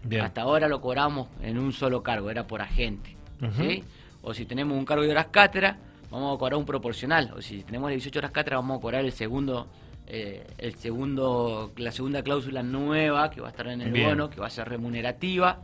bien. 0.04 0.22
Hasta 0.24 0.42
ahora 0.42 0.68
lo 0.68 0.80
cobramos 0.82 1.28
en 1.42 1.58
un 1.58 1.72
solo 1.74 2.02
cargo, 2.04 2.30
era 2.30 2.46
por 2.48 2.62
agente. 2.62 3.16
¿sí? 3.58 3.84
O 4.22 4.34
si 4.34 4.46
tenemos 4.46 4.78
un 4.78 4.86
cargo 4.86 5.04
de 5.04 5.12
horas 5.12 5.28
cátedra, 5.32 5.78
vamos 6.12 6.36
a 6.36 6.40
cobrar 6.40 6.58
un 6.58 6.66
proporcional. 6.66 7.34
O 7.36 7.42
si 7.42 7.62
tenemos 7.64 7.90
18 7.90 8.20
horas 8.20 8.32
cátedra, 8.32 8.58
vamos 8.58 8.78
a 8.78 8.82
cobrar 8.82 9.04
el 9.06 9.12
segundo, 9.12 9.68
eh, 10.08 10.46
el 10.58 10.76
segundo, 10.76 11.72
la 11.78 11.92
segunda 11.92 12.24
cláusula 12.24 12.64
nueva 12.64 13.30
que 13.32 13.42
va 13.42 13.48
a 13.48 13.52
estar 13.52 13.68
en 13.68 13.82
el 13.82 13.92
Bien. 13.92 14.10
bono, 14.10 14.30
que 14.30 14.40
va 14.40 14.48
a 14.48 14.50
ser 14.52 14.68
remunerativa, 14.70 15.60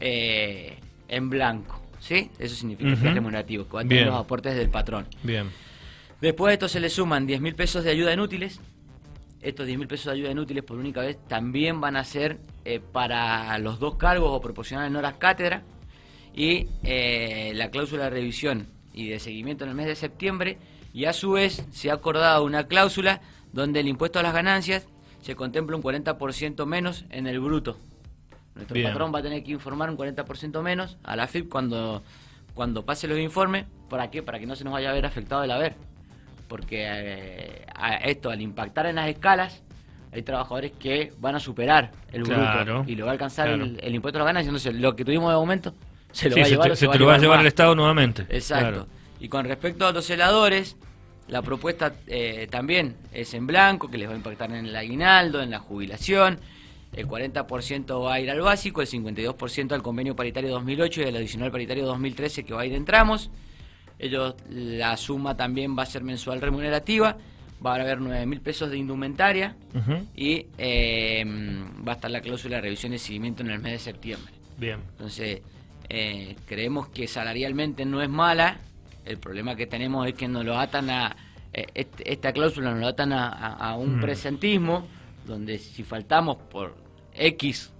eh, 0.00 0.78
en 1.08 1.30
blanco. 1.30 1.80
¿Sí? 2.00 2.30
Eso 2.38 2.56
significa 2.56 2.90
que 3.00 3.08
es 3.08 3.14
remunerativo, 3.14 3.64
que 3.66 3.72
va 3.74 3.80
a 3.80 3.82
tener 3.84 3.98
Bien. 3.98 4.08
los 4.10 4.18
aportes 4.20 4.56
del 4.56 4.68
patrón. 4.70 5.06
Bien. 5.22 5.48
Después 6.20 6.50
de 6.50 6.54
esto 6.54 6.68
se 6.68 6.80
le 6.80 6.88
suman 6.90 7.26
10 7.26 7.40
mil 7.40 7.54
pesos 7.54 7.84
de 7.84 7.90
ayuda 7.90 8.12
inútiles. 8.12 8.60
Estos 9.42 9.66
10 9.66 9.78
mil 9.78 9.88
pesos 9.88 10.06
de 10.06 10.12
ayuda 10.12 10.30
inútiles 10.30 10.62
por 10.62 10.78
única 10.78 11.00
vez 11.00 11.18
también 11.26 11.80
van 11.80 11.96
a 11.96 12.04
ser 12.04 12.38
eh, 12.64 12.80
para 12.80 13.58
los 13.58 13.80
dos 13.80 13.96
cargos 13.96 14.30
o 14.30 14.40
proporcional 14.40 14.86
en 14.86 14.94
horas 14.94 15.14
cátedra. 15.18 15.62
Y 16.32 16.68
eh, 16.84 17.52
la 17.56 17.70
cláusula 17.70 18.04
de 18.04 18.10
revisión 18.10 18.68
y 18.94 19.08
de 19.08 19.18
seguimiento 19.18 19.64
en 19.64 19.70
el 19.70 19.76
mes 19.76 19.86
de 19.86 19.96
septiembre. 19.96 20.58
Y 20.94 21.06
a 21.06 21.12
su 21.12 21.32
vez 21.32 21.66
se 21.72 21.90
ha 21.90 21.94
acordado 21.94 22.44
una 22.44 22.68
cláusula 22.68 23.20
donde 23.52 23.80
el 23.80 23.88
impuesto 23.88 24.20
a 24.20 24.22
las 24.22 24.32
ganancias 24.32 24.86
se 25.22 25.34
contempla 25.34 25.76
un 25.76 25.82
40% 25.82 26.64
menos 26.64 27.04
en 27.10 27.26
el 27.26 27.40
bruto. 27.40 27.76
Nuestro 28.54 28.74
Bien. 28.74 28.88
patrón 28.88 29.12
va 29.12 29.18
a 29.18 29.22
tener 29.22 29.42
que 29.42 29.50
informar 29.50 29.90
un 29.90 29.96
40% 29.96 30.62
menos 30.62 30.98
a 31.02 31.16
la 31.16 31.26
FIP 31.26 31.48
cuando, 31.48 32.02
cuando 32.54 32.84
pase 32.84 33.08
los 33.08 33.18
informes. 33.18 33.66
¿Para 33.88 34.10
qué? 34.10 34.22
Para 34.22 34.38
que 34.38 34.46
no 34.46 34.54
se 34.54 34.62
nos 34.62 34.72
vaya 34.72 34.90
a 34.90 34.92
ver 34.92 35.04
afectado 35.04 35.42
el 35.42 35.50
haber. 35.50 35.74
Porque 36.52 36.84
eh, 36.86 37.64
a 37.74 37.94
esto, 37.94 38.28
al 38.28 38.42
impactar 38.42 38.84
en 38.84 38.96
las 38.96 39.08
escalas, 39.08 39.62
hay 40.12 40.20
trabajadores 40.20 40.72
que 40.78 41.10
van 41.18 41.34
a 41.34 41.40
superar 41.40 41.92
el 42.12 42.24
Claro, 42.24 42.74
bruto 42.80 42.90
y 42.90 42.94
lo 42.94 43.06
va 43.06 43.12
a 43.12 43.14
alcanzar 43.14 43.48
claro. 43.48 43.64
el, 43.64 43.80
el 43.82 43.94
impuesto 43.94 44.18
a 44.18 44.20
las 44.20 44.26
ganancias. 44.26 44.48
Entonces, 44.54 44.78
lo 44.78 44.94
que 44.94 45.02
tuvimos 45.02 45.30
de 45.30 45.36
momento 45.36 45.72
se 46.10 46.28
lo 46.28 46.34
Sí, 46.34 46.40
va 46.40 46.44
a 46.44 46.44
se 46.44 46.50
llevar 46.50 46.76
se 46.76 46.86
va 46.88 46.92
te 46.92 46.98
lo 46.98 47.06
va 47.06 47.14
a 47.14 47.18
llevar 47.18 47.40
el 47.40 47.46
Estado 47.46 47.74
nuevamente. 47.74 48.26
Exacto. 48.28 48.68
Claro. 48.70 48.86
Y 49.18 49.28
con 49.30 49.46
respecto 49.46 49.86
a 49.86 49.92
los 49.92 50.04
celadores, 50.04 50.76
la 51.26 51.40
propuesta 51.40 51.94
eh, 52.06 52.46
también 52.50 52.96
es 53.14 53.32
en 53.32 53.46
blanco, 53.46 53.90
que 53.90 53.96
les 53.96 54.06
va 54.06 54.12
a 54.12 54.16
impactar 54.16 54.50
en 54.50 54.66
el 54.66 54.76
aguinaldo, 54.76 55.40
en 55.40 55.50
la 55.50 55.58
jubilación. 55.58 56.38
El 56.92 57.08
40% 57.08 58.04
va 58.04 58.12
a 58.12 58.20
ir 58.20 58.30
al 58.30 58.42
básico, 58.42 58.82
el 58.82 58.88
52% 58.88 59.72
al 59.72 59.82
convenio 59.82 60.14
paritario 60.14 60.50
2008 60.50 61.00
y 61.00 61.04
el 61.04 61.16
adicional 61.16 61.50
paritario 61.50 61.86
2013 61.86 62.44
que 62.44 62.52
va 62.52 62.60
a 62.60 62.66
ir 62.66 62.74
en 62.74 62.84
tramos. 62.84 63.30
Ellos, 63.98 64.34
la 64.50 64.96
suma 64.96 65.36
también 65.36 65.76
va 65.78 65.82
a 65.84 65.86
ser 65.86 66.02
mensual 66.02 66.40
remunerativa, 66.40 67.16
va 67.64 67.72
a 67.76 67.80
haber 67.80 68.00
9 68.00 68.26
mil 68.26 68.40
pesos 68.40 68.70
de 68.70 68.76
indumentaria 68.78 69.54
y 70.16 70.46
eh, 70.58 71.24
va 71.86 71.92
a 71.92 71.94
estar 71.94 72.10
la 72.10 72.20
cláusula 72.20 72.56
de 72.56 72.62
revisión 72.62 72.92
y 72.92 72.98
seguimiento 72.98 73.42
en 73.42 73.50
el 73.50 73.60
mes 73.60 73.72
de 73.72 73.78
septiembre. 73.78 74.32
Bien. 74.58 74.80
Entonces, 74.92 75.40
eh, 75.88 76.36
creemos 76.46 76.88
que 76.88 77.06
salarialmente 77.06 77.84
no 77.84 78.02
es 78.02 78.08
mala. 78.08 78.58
El 79.04 79.18
problema 79.18 79.54
que 79.56 79.66
tenemos 79.66 80.06
es 80.06 80.14
que 80.14 80.26
nos 80.28 80.44
lo 80.44 80.58
atan 80.58 80.90
a. 80.90 81.14
eh, 81.52 81.66
esta 82.04 82.32
cláusula 82.32 82.70
nos 82.72 82.80
lo 82.80 82.86
atan 82.88 83.12
a, 83.12 83.76
un 83.76 83.98
Mm. 83.98 84.00
presentismo, 84.00 84.86
donde 85.26 85.58
si 85.58 85.82
faltamos 85.84 86.36
por 86.38 86.74
X 87.14 87.70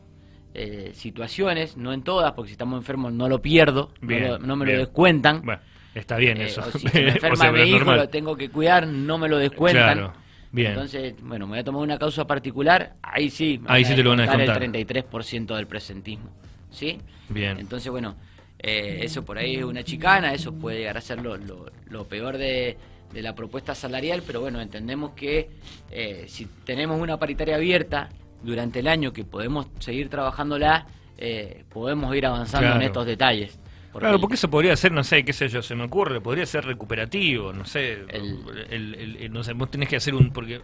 eh, 0.54 0.90
situaciones, 0.94 1.76
no 1.78 1.92
en 1.94 2.02
todas, 2.02 2.32
porque 2.32 2.48
si 2.50 2.52
estamos 2.52 2.78
enfermos 2.78 3.12
no 3.14 3.28
lo 3.28 3.40
pierdo, 3.40 3.90
no 4.02 4.06
Bien, 4.08 4.28
lo- 4.28 4.38
no, 4.38 4.54
me 4.56 4.66
bien. 4.66 4.76
lo 4.78 4.84
descuentan. 4.84 5.40
Bueno, 5.42 5.62
está 5.94 6.16
bien 6.16 6.40
Eh, 6.40 6.44
eso. 6.46 6.62
o 6.62 6.78
si 6.78 6.84
me 6.94 7.08
enferma 7.08 7.32
O 7.34 7.36
sea, 7.36 7.52
mi 7.52 7.60
hijo, 7.62 7.78
normal. 7.78 7.96
lo 7.98 8.08
tengo 8.08 8.36
que 8.36 8.48
cuidar, 8.50 8.86
no 8.86 9.18
me 9.18 9.28
lo 9.28 9.38
descuentan. 9.38 9.98
Claro, 9.98 10.12
bien. 10.50 10.72
Entonces, 10.72 11.14
bueno, 11.22 11.46
me 11.46 11.52
voy 11.52 11.58
a 11.60 11.64
tomar 11.64 11.82
una 11.82 11.98
causa 11.98 12.26
particular, 12.26 12.94
ahí 13.02 13.30
sí. 13.30 13.58
me 13.62 13.70
Ahí 13.72 13.84
sí 13.84 13.94
te 13.94 14.02
lo 14.02 14.10
van 14.10 14.20
a 14.20 14.22
descontar. 14.22 14.62
El 14.62 14.72
33% 14.72 15.56
del 15.56 15.66
presentismo. 15.66 16.30
¿Sí? 16.70 16.98
Bien. 17.28 17.58
Entonces, 17.58 17.90
bueno, 17.90 18.16
eh, 18.58 19.00
eso 19.02 19.24
por 19.24 19.36
ahí 19.38 19.56
es 19.56 19.64
una 19.64 19.82
chicana, 19.82 20.32
eso 20.32 20.52
puede 20.54 20.78
llegar 20.78 20.96
a 20.96 21.00
ser 21.00 21.20
lo, 21.20 21.36
lo- 21.36 21.70
lo 21.90 22.04
peor 22.08 22.38
de, 22.38 22.76
de 23.12 23.22
la 23.22 23.34
propuesta 23.34 23.74
salarial, 23.74 24.22
pero 24.26 24.40
bueno, 24.40 24.60
entendemos 24.60 25.12
que 25.12 25.50
eh, 25.90 26.24
si 26.28 26.46
tenemos 26.64 26.98
una 27.00 27.18
paritaria 27.18 27.56
abierta 27.56 28.08
durante 28.42 28.78
el 28.80 28.88
año 28.88 29.12
que 29.12 29.24
podemos 29.24 29.66
seguir 29.80 30.08
trabajánndala, 30.08 30.86
eh, 31.18 31.64
podemos 31.68 32.14
ir 32.16 32.24
avanzando 32.26 32.74
en 32.76 32.82
estos 32.82 33.04
detalles. 33.06 33.58
Claro, 34.00 34.20
porque 34.20 34.34
eso 34.36 34.48
podría 34.50 34.74
ser, 34.76 34.92
no 34.92 35.04
sé, 35.04 35.24
qué 35.24 35.32
sé 35.32 35.48
yo, 35.48 35.62
se 35.62 35.74
me 35.74 35.84
ocurre, 35.84 36.20
podría 36.20 36.46
ser 36.46 36.64
recuperativo, 36.64 37.52
no 37.52 37.64
sé, 37.66 38.04
El- 38.08 38.40
el, 38.70 39.16
el- 39.20 39.32
no 39.32 39.42
sé, 39.44 39.52
vos 39.52 39.70
tenés 39.70 39.88
que 39.88 39.96
hacer 39.96 40.14
un, 40.14 40.30
porque 40.32 40.62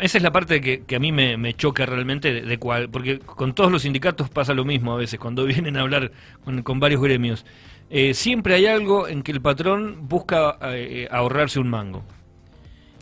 esa 0.00 0.18
es 0.18 0.22
la 0.22 0.30
parte 0.30 0.60
que, 0.60 0.84
que 0.84 0.96
a 0.96 0.98
mí 0.98 1.10
me, 1.10 1.38
me 1.38 1.54
choca 1.54 1.86
realmente 1.86 2.34
de, 2.34 2.42
de 2.42 2.58
cuál, 2.58 2.90
porque 2.90 3.18
con 3.18 3.54
todos 3.54 3.72
los 3.72 3.82
sindicatos 3.82 4.28
pasa 4.28 4.52
lo 4.52 4.64
mismo 4.66 4.92
a 4.92 4.96
veces, 4.96 5.18
cuando 5.18 5.44
vienen 5.46 5.76
a 5.76 5.80
hablar 5.80 6.12
con, 6.44 6.62
con 6.62 6.80
varios 6.80 7.00
gremios, 7.02 7.44
Eh, 7.92 8.14
siempre 8.14 8.54
hay 8.54 8.66
algo 8.66 9.08
en 9.08 9.22
que 9.24 9.32
el 9.32 9.40
patrón 9.40 10.06
busca 10.08 10.58
eh, 10.62 11.08
ahorrarse 11.10 11.58
un 11.58 11.68
mango. 11.68 12.04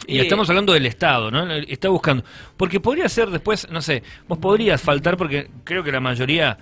Y 0.06 0.16
Y- 0.16 0.20
estamos 0.20 0.48
hablando 0.48 0.72
del 0.72 0.86
Estado, 0.86 1.30
¿no? 1.30 1.50
Está 1.52 1.88
buscando. 1.90 2.24
Porque 2.56 2.80
podría 2.80 3.08
ser 3.08 3.28
después, 3.30 3.68
no 3.70 3.82
sé, 3.82 4.02
vos 4.28 4.38
podrías 4.38 4.80
faltar 4.80 5.16
porque 5.18 5.50
creo 5.64 5.82
que 5.84 5.92
la 5.92 6.00
mayoría 6.00 6.56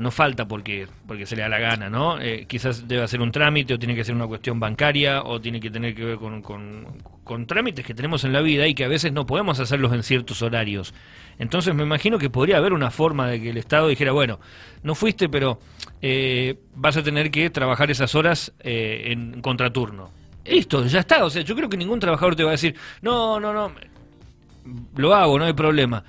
no 0.00 0.10
falta 0.10 0.48
porque 0.48 0.88
porque 1.06 1.26
se 1.26 1.36
le 1.36 1.42
da 1.42 1.48
la 1.50 1.58
gana, 1.58 1.90
¿no? 1.90 2.18
Eh, 2.18 2.46
quizás 2.48 2.88
debe 2.88 3.02
hacer 3.02 3.20
un 3.20 3.30
trámite 3.30 3.74
o 3.74 3.78
tiene 3.78 3.94
que 3.94 4.02
ser 4.02 4.14
una 4.14 4.26
cuestión 4.26 4.58
bancaria 4.58 5.22
o 5.22 5.42
tiene 5.42 5.60
que 5.60 5.70
tener 5.70 5.94
que 5.94 6.02
ver 6.02 6.16
con, 6.16 6.40
con, 6.40 6.86
con 7.22 7.46
trámites 7.46 7.84
que 7.84 7.92
tenemos 7.92 8.24
en 8.24 8.32
la 8.32 8.40
vida 8.40 8.66
y 8.66 8.74
que 8.74 8.86
a 8.86 8.88
veces 8.88 9.12
no 9.12 9.26
podemos 9.26 9.60
hacerlos 9.60 9.92
en 9.92 10.02
ciertos 10.02 10.40
horarios. 10.40 10.94
Entonces 11.38 11.74
me 11.74 11.82
imagino 11.82 12.16
que 12.16 12.30
podría 12.30 12.56
haber 12.56 12.72
una 12.72 12.90
forma 12.90 13.28
de 13.28 13.42
que 13.42 13.50
el 13.50 13.58
Estado 13.58 13.88
dijera, 13.88 14.12
bueno, 14.12 14.40
no 14.82 14.94
fuiste, 14.94 15.28
pero 15.28 15.60
eh, 16.00 16.56
vas 16.74 16.96
a 16.96 17.02
tener 17.02 17.30
que 17.30 17.50
trabajar 17.50 17.90
esas 17.90 18.14
horas 18.14 18.54
eh, 18.60 19.02
en 19.08 19.42
contraturno. 19.42 20.10
Listo, 20.46 20.86
ya 20.86 21.00
está. 21.00 21.22
O 21.26 21.28
sea, 21.28 21.42
yo 21.42 21.54
creo 21.54 21.68
que 21.68 21.76
ningún 21.76 22.00
trabajador 22.00 22.36
te 22.36 22.42
va 22.42 22.50
a 22.50 22.52
decir, 22.52 22.74
no, 23.02 23.38
no, 23.38 23.52
no, 23.52 23.72
lo 24.96 25.14
hago, 25.14 25.38
no 25.38 25.44
hay 25.44 25.52
problema. 25.52 26.02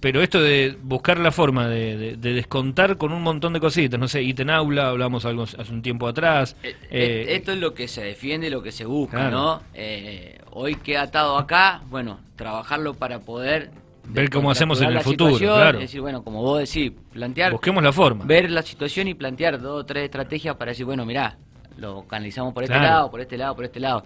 Pero 0.00 0.20
esto 0.22 0.40
de 0.40 0.76
buscar 0.82 1.18
la 1.18 1.32
forma 1.32 1.68
de, 1.68 1.96
de- 1.96 2.16
de 2.16 2.32
descontar 2.34 2.96
con 2.98 3.12
un 3.12 3.22
montón 3.22 3.52
de 3.54 3.60
cositas, 3.60 3.98
no 3.98 4.08
sé, 4.08 4.22
ítem 4.22 4.50
aula, 4.50 4.88
hablamos 4.88 5.24
algo 5.24 5.44
hace 5.44 5.72
un 5.72 5.80
tiempo 5.82 6.06
atrás. 6.06 6.54
Eh, 6.62 6.68
eh, 6.68 6.76
eh, 6.90 7.26
Esto 7.34 7.52
es 7.52 7.58
lo 7.58 7.72
que 7.74 7.88
se 7.88 8.02
defiende, 8.04 8.50
lo 8.50 8.62
que 8.62 8.72
se 8.72 8.84
busca, 8.84 9.16
Claro. 9.16 9.30
¿no? 9.36 9.62
Eh, 9.74 10.38
hoy 10.50 10.74
queda 10.76 11.02
atado 11.02 11.38
acá, 11.38 11.82
bueno, 11.88 12.20
trabajarlo 12.36 12.94
para 12.94 13.20
poder 13.20 13.70
Ver 14.08 14.30
cómo 14.30 14.52
hacemos 14.52 14.80
en 14.82 14.90
el 14.90 15.00
futuro, 15.00 15.36
claro. 15.36 15.78
Es 15.78 15.84
decir, 15.86 16.00
bueno, 16.00 16.22
como 16.22 16.40
vos 16.40 16.60
decís, 16.60 16.92
plantear, 17.12 17.50
busquemos 17.50 17.82
la 17.82 17.90
forma. 17.92 18.24
ver 18.24 18.48
la 18.52 18.62
situación 18.62 19.08
y 19.08 19.14
plantear 19.14 19.60
dos 19.60 19.80
o 19.80 19.84
tres 19.86 20.04
estrategias 20.04 20.54
para 20.54 20.70
decir, 20.70 20.84
bueno, 20.86 21.04
mirá, 21.04 21.36
lo 21.78 22.06
canalizamos 22.06 22.54
por 22.54 22.62
este 22.62 22.74
Claro. 22.76 22.88
lado, 22.94 23.10
por 23.10 23.20
este 23.20 23.36
lado, 23.36 23.56
por 23.56 23.64
este 23.64 23.80
lado. 23.80 24.04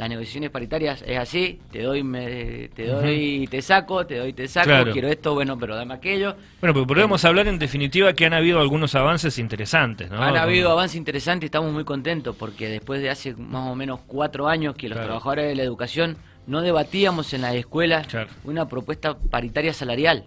Las 0.00 0.08
negociaciones 0.08 0.48
paritarias 0.48 1.04
es 1.06 1.18
así, 1.18 1.60
te 1.70 1.82
doy, 1.82 2.02
me, 2.02 2.68
te 2.68 2.86
doy, 2.86 3.46
te 3.50 3.60
saco, 3.60 4.06
te 4.06 4.16
doy, 4.16 4.32
te 4.32 4.48
saco, 4.48 4.64
Claro. 4.64 4.92
quiero 4.94 5.08
esto, 5.08 5.34
bueno, 5.34 5.58
pero 5.58 5.76
dame 5.76 5.92
aquello. 5.92 6.36
Bueno, 6.62 6.72
pero 6.72 6.86
podemos 6.86 7.22
hablar 7.26 7.48
en 7.48 7.58
definitiva 7.58 8.14
que 8.14 8.24
han 8.24 8.32
habido 8.32 8.60
algunos 8.62 8.94
avances 8.94 9.38
interesantes, 9.38 10.10
¿no? 10.10 10.22
Han 10.22 10.38
habido 10.38 10.70
avances 10.70 10.96
interesantes 10.96 11.42
y 11.44 11.46
estamos 11.48 11.70
muy 11.70 11.84
contentos 11.84 12.34
porque 12.34 12.66
después 12.70 13.02
de 13.02 13.10
hace 13.10 13.34
más 13.34 13.70
o 13.70 13.74
menos 13.74 14.00
cuatro 14.06 14.48
años 14.48 14.74
que 14.74 14.88
los 14.88 14.96
Claro. 14.96 15.08
trabajadores 15.08 15.48
de 15.48 15.54
la 15.56 15.64
educación 15.64 16.16
no 16.46 16.62
debatíamos 16.62 17.34
en 17.34 17.42
las 17.42 17.54
escuelas 17.54 18.06
Claro. 18.06 18.30
una 18.44 18.66
propuesta 18.68 19.18
paritaria 19.18 19.74
salarial. 19.74 20.24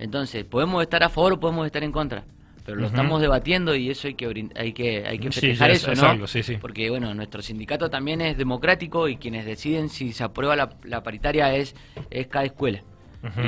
Entonces, 0.00 0.44
podemos 0.44 0.82
estar 0.82 1.04
a 1.04 1.08
favor 1.08 1.34
o 1.34 1.38
podemos 1.40 1.66
estar 1.66 1.84
en 1.84 1.92
contra, 1.92 2.24
pero 2.66 2.78
lo 2.78 2.88
estamos 2.88 3.20
debatiendo 3.20 3.76
y 3.76 3.90
eso 3.90 4.08
hay 4.08 4.14
que 4.14 4.26
hay 4.56 4.72
que 4.72 5.06
hay 5.06 5.18
que 5.20 5.30
festejar 5.30 5.70
eso, 5.70 5.92
es 5.92 6.02
¿no? 6.02 6.08
algo, 6.08 6.26
sí, 6.26 6.42
sí. 6.42 6.56
Porque 6.60 6.90
bueno, 6.90 7.14
nuestro 7.14 7.40
sindicato 7.40 7.88
también 7.88 8.20
es 8.20 8.36
democrático 8.36 9.08
y 9.08 9.16
quienes 9.16 9.46
deciden 9.46 9.88
si 9.88 10.12
se 10.12 10.24
aprueba 10.24 10.56
la, 10.56 10.70
la 10.82 11.04
paritaria 11.04 11.54
es 11.54 11.76
es 12.10 12.26
cada 12.26 12.44
escuela. 12.44 12.82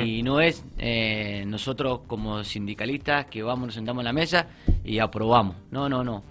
Y 0.03 0.23
no 0.23 0.41
es 0.41 0.65
eh, 0.77 1.45
nosotros 1.47 2.01
como 2.05 2.43
sindicalistas 2.43 3.27
que 3.27 3.41
vamos, 3.43 3.67
nos 3.67 3.75
sentamos 3.75 4.01
en 4.01 4.05
la 4.05 4.13
mesa 4.13 4.47
y 4.83 4.99
aprobamos. 4.99 5.55
No, 5.71 5.87
no, 5.87 6.03
no. 6.03 6.21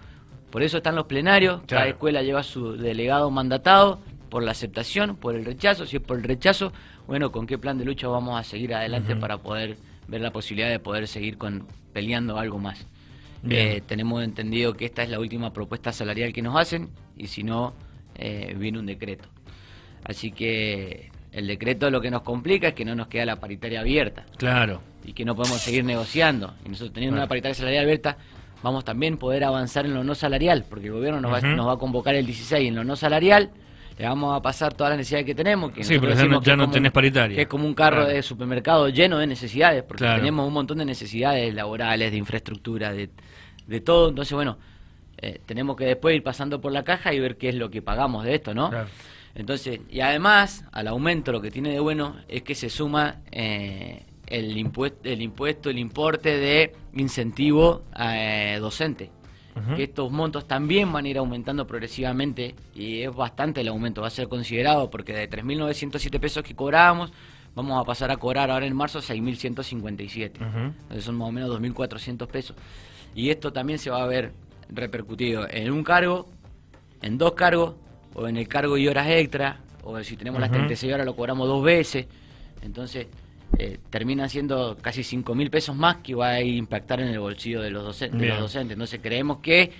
Por 0.51 0.63
eso 0.63 0.79
están 0.79 0.97
los 0.97 1.07
plenarios, 1.07 1.63
cada 1.67 1.87
escuela 1.87 2.23
lleva 2.23 2.43
su 2.43 2.77
delegado 2.77 3.31
mandatado 3.31 4.01
por 4.29 4.43
la 4.43 4.51
aceptación, 4.51 5.17
por 5.17 5.35
el 5.35 5.47
rechazo, 5.47 5.87
si 5.87 5.97
es 5.97 6.03
por 6.03 6.19
el 6.19 6.25
rechazo, 6.25 6.75
bueno, 7.07 7.33
con 7.33 7.47
qué 7.47 7.57
plan 7.57 7.79
de 7.79 7.87
lucha 7.87 8.07
vamos 8.09 8.39
a 8.39 8.45
seguir 8.45 8.75
adelante 8.75 9.17
para 9.17 9.39
poder 9.39 9.79
ver 10.09 10.21
la 10.21 10.33
posibilidad 10.33 10.69
de 10.71 10.81
poder 10.81 11.07
seguir 11.07 11.39
con 11.39 11.67
peleando 11.93 12.39
algo 12.39 12.59
más. 12.59 12.87
Eh, 13.49 13.83
tenemos 13.87 14.25
entendido 14.25 14.75
que 14.75 14.85
esta 14.85 15.05
es 15.05 15.11
la 15.11 15.21
última 15.21 15.53
propuesta 15.53 15.93
salarial 15.93 16.33
que 16.33 16.43
nos 16.43 16.57
hacen 16.57 16.89
y 17.17 17.29
si 17.29 17.45
no, 17.45 17.73
eh, 18.17 18.55
viene 18.59 18.81
un 18.81 18.87
decreto. 18.87 19.29
Así 20.05 20.33
que 20.33 21.11
el 21.31 21.47
decreto 21.47 21.89
lo 21.91 22.01
que 22.01 22.11
nos 22.11 22.23
complica 22.23 22.69
es 22.69 22.75
que 22.75 22.85
no 22.85 22.97
nos 22.97 23.07
queda 23.07 23.27
la 23.27 23.37
paritaria 23.37 23.81
abierta 23.81 24.27
Claro. 24.39 24.81
y 25.05 25.13
que 25.13 25.25
no 25.25 25.37
podemos 25.37 25.61
seguir 25.61 25.85
negociando. 25.85 26.55
Y 26.65 26.71
nosotros 26.71 26.93
teniendo 26.95 27.17
una 27.17 27.29
paritaria 27.29 27.55
salarial 27.55 27.85
abierta, 27.85 28.17
vamos 28.63 28.85
también 28.85 29.15
a 29.15 29.19
poder 29.19 29.45
avanzar 29.45 29.87
en 29.87 29.95
lo 29.95 30.03
no 30.03 30.15
salarial, 30.17 30.65
porque 30.69 30.87
el 30.87 30.93
gobierno 30.95 31.21
nos, 31.21 31.33
va, 31.33 31.41
nos 31.41 31.69
va 31.69 31.75
a 31.75 31.79
convocar 31.79 32.17
el 32.17 32.27
16 32.27 32.69
en 32.69 32.75
lo 32.75 32.83
no 32.83 32.97
salarial, 32.97 33.51
le 33.99 34.07
vamos 34.07 34.37
a 34.37 34.41
pasar 34.41 34.73
todas 34.75 34.91
las 34.93 34.99
necesidades 34.99 35.27
que 35.27 35.35
tenemos. 35.35 35.73
Que 35.73 35.83
Sí, 35.85 35.99
pero 35.99 36.15
ya 36.15 36.25
no- 36.27 36.41
ya 36.41 36.57
tenés 36.71 36.91
un- 36.91 36.93
paritaria. 36.93 37.35
Que 37.37 37.43
es 37.43 37.49
como 37.49 37.67
un 37.67 37.75
carro 37.75 38.03
Claro. 38.03 38.13
de 38.15 38.23
supermercado 38.23 38.89
lleno 38.89 39.19
de 39.19 39.27
necesidades, 39.27 39.83
porque 39.83 40.05
Claro. 40.05 40.21
tenemos 40.21 40.47
un 40.47 40.55
montón 40.55 40.79
de 40.79 40.85
necesidades 40.85 41.53
laborales, 41.55 42.11
de 42.13 42.17
infraestructura, 42.17 42.93
de, 42.93 43.11
de 43.67 43.81
todo. 43.81 44.09
Entonces, 44.11 44.33
bueno, 44.35 44.57
eh, 45.21 45.41
tenemos 45.47 45.77
que 45.77 45.85
después 45.85 46.15
ir 46.15 46.23
pasando 46.23 46.61
por 46.61 46.71
la 46.73 46.85
caja 46.85 47.13
y 47.13 47.19
ver 47.19 47.37
qué 47.37 47.49
es 47.49 47.57
lo 47.57 47.71
que 47.71 47.83
pagamos 47.83 48.25
de 48.25 48.37
esto, 48.37 48.55
¿no? 48.55 48.71
Claro. 48.71 48.89
Entonces, 49.35 49.81
y 49.91 50.01
además, 50.01 50.65
al 50.73 50.89
aumento 50.89 51.33
lo 51.33 51.41
que 51.41 51.51
tiene 51.51 51.71
de 51.71 51.81
bueno 51.81 52.17
es 52.29 52.43
que 52.43 52.55
se 52.55 52.71
suma 52.71 53.17
eh, 53.33 54.05
el, 54.27 54.57
impuesto, 54.57 55.09
el 55.09 55.23
impuesto, 55.23 55.71
el 55.71 55.79
importe 55.79 56.37
de 56.39 56.73
incentivo 56.95 57.83
eh, 57.99 58.59
docente. 58.61 59.11
Que 59.77 59.85
estos 59.85 60.11
montos 60.11 60.47
también 60.47 60.93
van 60.93 61.05
a 61.05 61.09
ir 61.09 61.19
aumentando 61.19 61.67
progresivamente 61.67 62.55
y 62.75 63.03
es 63.03 63.15
bastante 63.15 63.61
el 63.61 63.69
aumento, 63.69 64.01
va 64.03 64.09
a 64.09 64.11
ser 64.11 64.29
considerado 64.29 64.91
porque 64.91 65.13
de 65.13 65.29
3.907 65.29 66.21
pesos 66.21 66.43
que 66.43 66.55
cobrábamos, 66.55 67.13
vamos 67.55 67.81
a 67.81 67.85
pasar 67.85 68.11
a 68.11 68.17
cobrar 68.17 68.51
ahora 68.51 68.67
en 68.67 68.77
marzo 68.77 69.01
6.157. 69.01 70.37
Ujú. 70.37 70.59
Entonces 70.59 71.05
son 71.05 71.17
más 71.17 71.29
o 71.29 71.33
menos 71.33 71.51
2.400 71.51 72.27
pesos. 72.29 72.57
Y 73.15 73.31
esto 73.31 73.53
también 73.53 73.79
se 73.79 73.91
va 73.91 74.03
a 74.03 74.07
ver 74.07 74.33
repercutido 74.69 75.47
en 75.51 75.71
un 75.71 75.83
cargo, 75.83 76.29
en 77.03 77.19
dos 77.19 77.33
cargos, 77.33 77.75
o 78.15 78.27
en 78.29 78.37
el 78.37 78.49
cargo 78.49 78.77
y 78.77 78.89
horas 78.89 79.09
extra, 79.09 79.61
o 79.83 79.99
si 80.03 80.17
tenemos 80.17 80.41
las 80.41 80.51
Ujú. 80.51 80.59
36 80.59 80.93
horas 80.93 81.07
lo 81.07 81.15
cobramos 81.17 81.47
dos 81.49 81.63
veces. 81.63 82.07
Entonces 82.63 83.07
eh, 83.59 83.79
terminan 83.91 84.29
siendo 84.29 84.77
casi 84.81 85.03
5.000 85.03 85.51
pesos 85.51 85.77
más 85.77 85.97
que 85.97 86.15
va 86.15 86.31
a 86.31 86.41
impactar 86.43 87.01
en 87.01 87.09
el 87.09 87.19
bolsillo 87.21 87.63
de 87.63 87.71
los, 87.71 87.99
de 88.01 88.29
docentes. 88.29 88.73
Entonces 88.75 89.01
creemos 89.03 89.39
que 89.39 89.71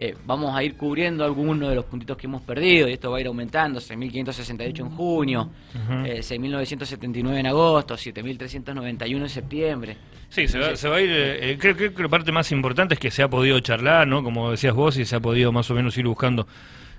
eh, 0.00 0.14
vamos 0.26 0.54
a 0.56 0.62
ir 0.62 0.76
cubriendo 0.76 1.24
algunos 1.24 1.68
de 1.68 1.74
los 1.74 1.84
puntitos 1.84 2.16
que 2.16 2.28
hemos 2.28 2.42
perdido 2.42 2.88
y 2.88 2.92
esto 2.92 3.10
va 3.10 3.18
a 3.18 3.20
ir 3.20 3.26
aumentando, 3.26 3.80
6.568 3.80 4.78
en 4.78 4.90
junio, 4.90 5.50
Ujú. 5.74 5.92
eh, 6.06 6.20
6.979 6.20 7.36
en 7.38 7.46
agosto, 7.48 7.96
7.391 7.96 9.16
en 9.22 9.28
septiembre. 9.28 9.96
Sí, 10.30 10.46
se 10.46 10.58
va, 10.58 10.76
se 10.76 10.88
va 10.88 10.96
a 10.96 11.00
ir. 11.00 11.10
eh, 11.10 11.56
creo, 11.58 11.74
creo 11.76 11.94
que 11.94 12.02
la 12.02 12.08
parte 12.08 12.30
más 12.32 12.52
importante 12.52 12.94
es 12.94 13.00
que 13.00 13.10
se 13.10 13.22
ha 13.22 13.28
podido 13.28 13.58
charlar, 13.60 14.06
¿no? 14.06 14.22
Como 14.22 14.50
decías 14.50 14.74
vos, 14.74 14.96
y 14.98 15.04
se 15.04 15.16
ha 15.16 15.20
podido 15.20 15.50
más 15.52 15.70
o 15.70 15.74
menos 15.74 15.96
ir 15.98 16.06
buscando 16.06 16.46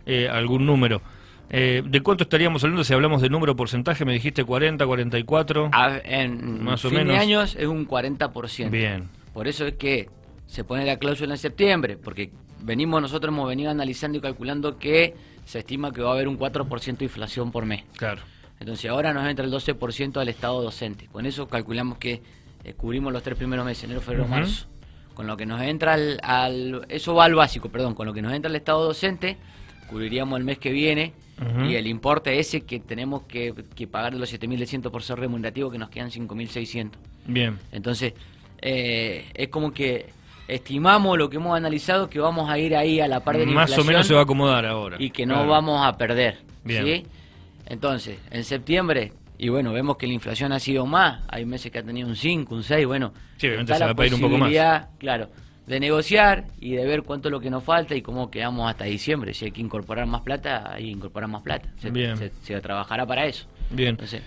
eh, 0.05 0.27
algún 0.27 0.65
número. 0.65 1.01
Eh, 1.51 1.82
¿De 1.86 2.01
cuánto 2.01 2.24
estaríamos 2.24 2.63
hablando 2.63 2.84
si 2.84 2.94
hablamos 2.94 3.22
de 3.22 3.29
número 3.29 3.56
porcentaje? 3.56 4.06
Me 4.06 4.13
dijiste 4.13 4.44
40, 4.44 4.86
44. 4.86 5.70
a- 5.74 5.98
en 6.03 6.63
Más 6.63 6.84
o 6.86 6.89
fin 6.89 7.00
menos. 7.00 7.13
de 7.13 7.20
años 7.20 7.56
es 7.60 7.68
un 7.68 7.86
40%. 7.88 8.70
Bien. 8.70 9.10
Por 9.34 9.48
eso 9.48 9.65
es 9.65 9.74
que 9.74 10.10
se 10.48 10.63
pone 10.63 10.86
la 10.86 10.98
cláusula 10.98 11.34
en 11.34 11.38
septiembre, 11.39 11.98
porque 11.98 12.32
venimos 12.62 13.01
nosotros 13.01 13.34
hemos 13.34 13.48
venido 13.48 13.72
analizando 13.72 14.18
y 14.18 14.22
calculando 14.22 14.77
que 14.77 15.15
se 15.46 15.60
estima 15.60 15.91
que 15.91 16.01
va 16.01 16.10
a 16.10 16.13
haber 16.13 16.27
un 16.27 16.38
4% 16.38 16.98
de 17.00 17.06
inflación 17.06 17.51
por 17.51 17.65
mes. 17.65 17.84
Claro. 17.98 18.22
Entonces 18.60 18.89
ahora 18.91 19.13
nos 19.13 19.27
entra 19.27 19.46
el 19.46 19.51
12% 19.51 20.20
al 20.20 20.29
Estado 20.29 20.62
docente. 20.62 21.08
Con 21.12 21.25
eso 21.25 21.48
calculamos 21.48 21.98
que 21.98 22.22
eh, 22.63 22.74
cubrimos 22.74 23.13
los 23.13 23.24
tres 23.24 23.38
primeros 23.38 23.65
meses, 23.65 23.86
enero, 23.86 24.01
febrero, 24.01 24.27
marzo. 24.27 24.68
Con 25.15 25.27
lo 25.27 25.36
que 25.38 25.46
nos 25.46 25.62
entra 25.62 25.94
al, 25.94 26.20
al- 26.22 26.86
Eso 26.89 27.15
va 27.15 27.25
al 27.25 27.36
básico, 27.36 27.70
perdón. 27.70 27.96
Con 27.96 28.06
lo 28.06 28.13
que 28.13 28.22
nos 28.22 28.34
entra 28.34 28.50
al 28.50 28.56
Estado 28.56 28.84
docente, 28.84 29.38
cubriríamos 29.89 30.38
el 30.39 30.46
mes 30.46 30.58
que 30.60 30.72
viene 30.72 31.13
y 31.65 31.75
el 31.75 31.88
importe 31.88 32.38
ese 32.38 32.62
que 32.62 32.79
tenemos 32.81 33.24
que, 33.24 33.53
que 33.75 33.88
pagar 33.88 34.12
de 34.13 34.19
los 34.19 34.34
7.100 34.34 34.92
por 34.92 35.01
ser 35.03 35.20
remunerativo, 35.20 35.72
que 35.72 35.77
nos 35.77 35.90
quedan 35.90 36.09
5.600. 36.11 36.92
Bien. 37.27 37.57
Entonces, 37.72 38.14
eh, 38.61 39.25
es 39.33 39.48
como 39.48 39.72
que 39.72 40.07
estimamos 40.50 41.18
lo 41.18 41.29
que 41.29 41.37
hemos 41.37 41.55
analizado 41.55 42.09
que 42.09 42.20
vamos 42.20 42.50
a 42.50 42.57
ir 42.59 42.75
ahí 42.75 43.00
a 43.00 43.07
la 43.07 43.22
par 43.24 43.37
de 43.37 43.46
la 43.46 43.51
Más 43.53 43.77
o 43.77 43.83
menos 43.85 44.05
se 44.07 44.14
va 44.14 44.22
a 44.22 44.24
acomodar 44.24 44.66
ahora. 44.66 44.98
y 45.00 45.11
que 45.11 45.25
no 45.25 45.35
Claro. 45.35 45.50
vamos 45.50 45.85
a 45.87 45.96
perder. 45.98 46.40
Bien. 46.66 46.85
¿sí? 46.85 47.03
Entonces, 47.68 48.18
en 48.31 48.44
septiembre, 48.44 49.14
y 49.37 49.48
bueno, 49.50 49.72
vemos 49.72 49.96
que 49.96 50.07
la 50.07 50.14
inflación 50.14 50.51
ha 50.51 50.59
sido 50.59 50.85
más, 50.85 51.24
hay 51.29 51.46
meses 51.46 51.72
que 51.72 51.79
ha 51.79 51.83
tenido 51.83 52.07
un 52.09 52.16
5, 52.16 52.53
un 52.53 52.64
6, 52.64 52.85
bueno, 52.85 53.14
Sí, 53.37 53.48
obviamente 53.48 53.75
se 53.75 53.85
va 53.85 53.92
a 53.92 53.96
pedir 53.96 54.14
un 54.16 54.22
poco 54.22 54.37
más. 54.37 54.51
Claro, 54.98 55.29
de 55.70 55.79
negociar 55.79 56.46
y 56.60 56.72
de 56.72 56.86
ver 56.86 57.03
cuánto 57.03 57.29
es 57.29 57.32
lo 57.32 57.40
que 57.40 57.50
nos 57.50 57.64
falta 57.64 57.96
y 57.96 58.01
cómo 58.01 58.29
quedamos 58.32 58.70
hasta 58.70 58.86
diciembre. 58.86 59.34
Si 59.34 59.46
hay 59.46 59.51
que 59.51 59.62
incorporar 59.62 60.08
más 60.08 60.22
plata, 60.22 60.74
hay 60.74 60.84
que 60.86 60.90
incorporar 60.90 61.29
más 61.29 61.44
plata. 61.44 61.70
Se, 61.79 61.92
Bien. 61.92 62.18
se- 62.18 62.32
se 62.42 62.60
trabajará 62.60 63.05
para 63.05 63.25
eso. 63.25 63.46
Bien. 63.70 63.90
Entonces, 63.90 64.22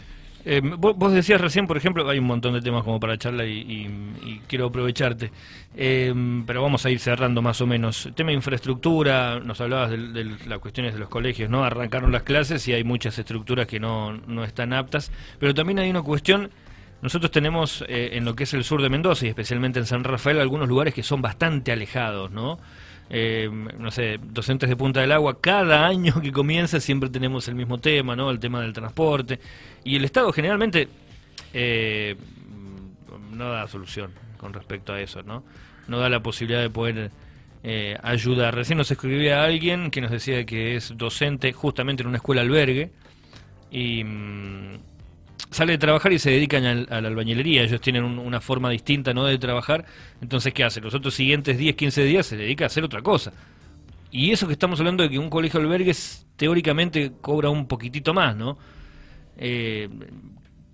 Eh, 0.45 0.61
vos, 0.61 0.97
vos 0.97 1.13
decías 1.13 1.41
recién, 1.41 1.69
por 1.69 1.77
ejemplo, 1.77 2.09
hay 2.11 2.19
un 2.19 2.25
montón 2.25 2.53
de 2.55 2.61
temas 2.61 2.83
como 2.83 2.99
para 2.99 3.17
charla 3.17 3.45
y, 3.47 3.59
y- 3.61 3.87
y 4.29 4.41
quiero 4.49 4.67
aprovecharte, 4.67 5.31
Eh, 5.77 6.13
pero 6.47 6.61
vamos 6.63 6.85
a 6.85 6.91
ir 6.91 6.99
cerrando 6.99 7.41
más 7.43 7.61
o 7.61 7.67
menos. 7.67 8.09
Tema 8.17 8.31
de 8.31 8.35
infraestructura, 8.35 9.39
nos 9.41 9.61
hablabas 9.61 9.91
de, 9.91 9.99
de 9.99 10.25
las 10.49 10.59
cuestiones 10.59 10.95
de 10.95 10.99
los 11.01 11.09
colegios, 11.09 11.49
¿no? 11.49 11.65
Arrancaron 11.65 12.11
las 12.13 12.25
clases 12.25 12.67
y 12.69 12.73
hay 12.73 12.83
muchas 12.85 13.19
estructuras 13.21 13.67
que 13.69 13.79
no, 13.81 14.13
no 14.13 14.43
están 14.45 14.73
aptas, 14.73 15.13
pero 15.39 15.55
también 15.55 15.79
hay 15.79 15.91
una 15.91 16.03
cuestión, 16.03 16.51
nosotros 17.03 17.33
tenemos 17.33 17.85
eh, 17.89 18.11
en 18.13 18.25
lo 18.25 18.37
que 18.37 18.45
es 18.45 18.55
el 18.55 18.63
sur 18.63 18.81
de 18.81 18.89
Mendoza 18.89 19.27
y 19.27 19.29
especialmente 19.29 19.81
en 19.81 19.87
San 19.87 20.05
Rafael 20.05 20.41
algunos 20.41 20.69
lugares 20.69 20.95
que 20.95 21.03
son 21.03 21.21
bastante 21.21 21.73
alejados, 21.73 22.31
¿no? 22.31 22.61
eh, 23.11 23.51
no 23.51 23.91
sé, 23.91 24.21
docentes 24.23 24.69
de 24.69 24.77
Punta 24.77 25.01
del 25.01 25.11
Agua, 25.11 25.41
cada 25.41 25.85
año 25.85 26.15
que 26.23 26.31
comienza 26.33 26.81
siempre 26.81 27.11
tenemos 27.11 27.49
el 27.49 27.57
mismo 27.57 27.79
tema, 27.79 28.15
¿no? 28.15 28.31
El 28.31 28.39
tema 28.39 28.63
del 28.63 28.73
transporte. 28.73 29.41
Y 29.85 29.97
el 29.97 30.05
Estado 30.05 30.33
generalmente 30.33 30.89
eh, 31.53 32.17
no 33.33 33.51
da 33.51 33.67
solución 33.67 34.13
con 34.39 34.53
respecto 34.55 34.93
a 34.93 35.01
eso, 35.01 35.25
¿no? 35.25 35.43
No 35.89 35.99
da 35.99 36.09
la 36.09 36.23
posibilidad 36.23 36.63
de 36.63 36.71
poder 36.71 37.11
ayudar. 38.03 38.55
Recién 38.55 38.79
nos 38.79 38.91
escribía 38.91 39.45
alguien 39.45 39.91
que 39.91 40.01
nos 40.01 40.11
decía 40.11 40.45
que 40.45 40.77
es 40.77 40.97
docente 40.97 41.53
justamente 41.53 42.03
en 42.03 42.09
una 42.09 42.17
escuela 42.17 42.43
albergue 42.43 42.91
y 43.71 44.03
mm, 44.03 44.79
sale 45.53 45.73
de 45.73 45.79
trabajar 45.79 46.13
y 46.13 46.19
se 46.19 46.31
dedican 46.31 46.65
al- 46.65 46.89
a 46.91 47.01
la 47.01 47.09
albañilería. 47.09 47.63
Ellos 47.63 47.81
tienen 47.81 48.03
un- 48.05 48.19
una 48.19 48.41
forma 48.41 48.71
distinta 48.71 49.15
¿no? 49.15 49.25
de 49.25 49.39
trabajar. 49.39 49.85
Entonces, 50.21 50.53
¿qué 50.53 50.65
hace? 50.65 50.81
Los 50.81 50.95
otros 50.95 51.15
siguientes 51.15 51.57
10, 51.59 51.77
15 51.77 52.03
días 52.05 52.27
se 52.27 52.37
dedica 52.37 52.65
a 52.65 52.67
hacer 52.67 52.83
otra 52.85 53.03
cosa. 53.03 53.33
Y 54.11 54.31
eso 54.33 54.47
que 54.47 54.53
estamos 54.55 54.79
hablando 54.81 55.03
de 55.05 55.11
que 55.11 55.19
un 55.19 55.31
colegio 55.31 55.61
albergues 55.61 56.27
teóricamente 56.37 57.13
cobra 57.21 57.49
un 57.51 57.67
poquitito 57.67 58.13
más, 58.13 58.37
¿no? 58.37 58.59
Eh, 59.39 59.89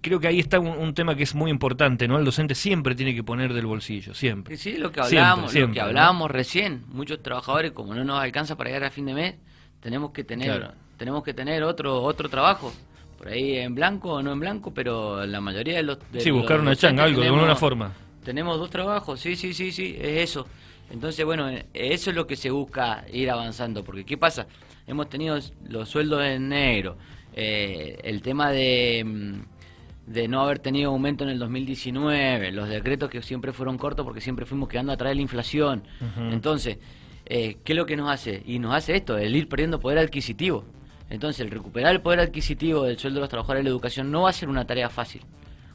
creo 0.01 0.19
que 0.21 0.27
ahí 0.29 0.39
está 0.41 0.59
un, 0.59 0.69
un 0.69 0.95
tema 0.95 1.15
que 1.15 1.23
es 1.23 1.35
muy 1.35 1.51
importante, 1.51 2.09
¿no? 2.09 2.19
El 2.19 2.25
docente 2.25 2.55
siempre 2.55 2.95
tiene 2.95 3.15
que 3.15 3.23
poner 3.23 3.53
del 3.53 3.67
bolsillo, 3.67 4.15
siempre. 4.15 4.57
Sí, 4.57 4.77
lo 4.77 4.91
que 4.91 5.01
Siempre, 5.03 5.19
hablábamos, 5.21 5.55
lo 5.55 5.71
que 5.73 5.79
¿no? 5.81 5.85
hablábamos 5.85 6.31
recién, 6.31 6.83
muchos 6.89 7.23
trabajadores 7.23 7.73
como 7.73 7.95
no 7.95 8.05
nos 8.05 8.19
alcanza 8.21 8.57
para 8.57 8.71
llegar 8.71 8.85
a 8.85 8.91
fin 8.91 9.07
de 9.07 9.15
mes, 9.15 9.35
tenemos 9.81 10.11
que 10.13 10.25
tener 10.25 10.49
Claro. 10.59 10.75
tenemos 10.97 11.23
que 11.23 11.33
tener 11.35 11.63
otro 11.63 12.03
otro 12.03 12.29
trabajo. 12.29 12.73
Por 13.19 13.29
ahí 13.29 13.57
en 13.57 13.75
blanco 13.75 14.13
o 14.13 14.23
no 14.23 14.33
en 14.33 14.41
blanco, 14.41 14.73
pero 14.73 15.27
la 15.27 15.41
mayoría 15.41 15.77
de 15.77 15.83
los 15.83 15.99
de 16.13 16.21
Sí, 16.21 16.29
los 16.29 16.39
buscar 16.39 16.61
una 16.61 16.77
changa, 16.77 17.05
algo, 17.05 17.21
de 17.21 17.27
alguna 17.27 17.57
forma. 17.57 17.93
Tenemos 18.25 18.59
dos 18.59 18.71
trabajos, 18.71 19.21
sí, 19.21 19.35
sí, 19.35 19.53
sí, 19.53 19.73
sí, 19.73 19.97
es 20.01 20.31
eso. 20.31 20.47
Entonces, 20.91 21.25
bueno, 21.25 21.49
eso 21.75 22.11
es 22.11 22.17
lo 22.17 22.27
que 22.27 22.37
se 22.37 22.51
busca 22.51 23.05
ir 23.13 23.31
avanzando, 23.31 23.85
porque 23.85 24.05
¿qué 24.05 24.17
pasa? 24.17 24.47
Hemos 24.87 25.09
tenido 25.09 25.39
los 25.69 25.89
sueldos 25.89 26.25
en 26.25 26.49
negro, 26.49 26.97
eh, 27.35 27.99
el 28.05 28.23
tema 28.23 28.51
de, 28.51 29.05
mm, 29.05 30.13
de 30.13 30.29
no 30.29 30.41
haber 30.41 30.61
tenido 30.61 30.91
aumento 30.91 31.25
en 31.25 31.31
el 31.31 31.39
2019, 31.39 32.53
los 32.53 32.69
decretos 32.69 33.11
que 33.11 33.21
siempre 33.23 33.53
fueron 33.53 33.77
cortos 33.77 34.05
porque 34.05 34.21
siempre 34.21 34.47
fuimos 34.47 34.69
quedando 34.69 34.93
atrás 34.93 35.11
de 35.11 35.17
la 35.17 35.23
inflación. 35.23 35.83
Entonces, 36.31 36.79
eh, 37.27 37.59
¿qué 37.65 37.73
es 37.73 37.77
lo 37.77 37.85
que 37.85 37.97
nos 37.97 38.11
hace? 38.11 38.43
Y 38.47 38.59
nos 38.59 38.75
hace 38.75 38.97
esto, 38.97 39.19
el 39.19 39.37
ir 39.37 39.49
perdiendo 39.49 39.79
poder 39.81 39.99
adquisitivo. 39.99 40.65
Entonces, 41.11 41.41
el 41.41 41.51
recuperar 41.51 41.95
el 41.95 42.01
poder 42.01 42.21
adquisitivo 42.21 42.85
del 42.85 42.99
sueldo 42.99 43.19
de 43.19 43.23
los 43.23 43.29
trabajadores 43.31 43.61
de 43.61 43.65
la 43.65 43.71
educación 43.71 44.11
no 44.11 44.23
va 44.23 44.31
a 44.31 44.33
ser 44.33 44.49
una 44.49 44.67
tarea 44.67 44.91
fácil. 44.91 45.23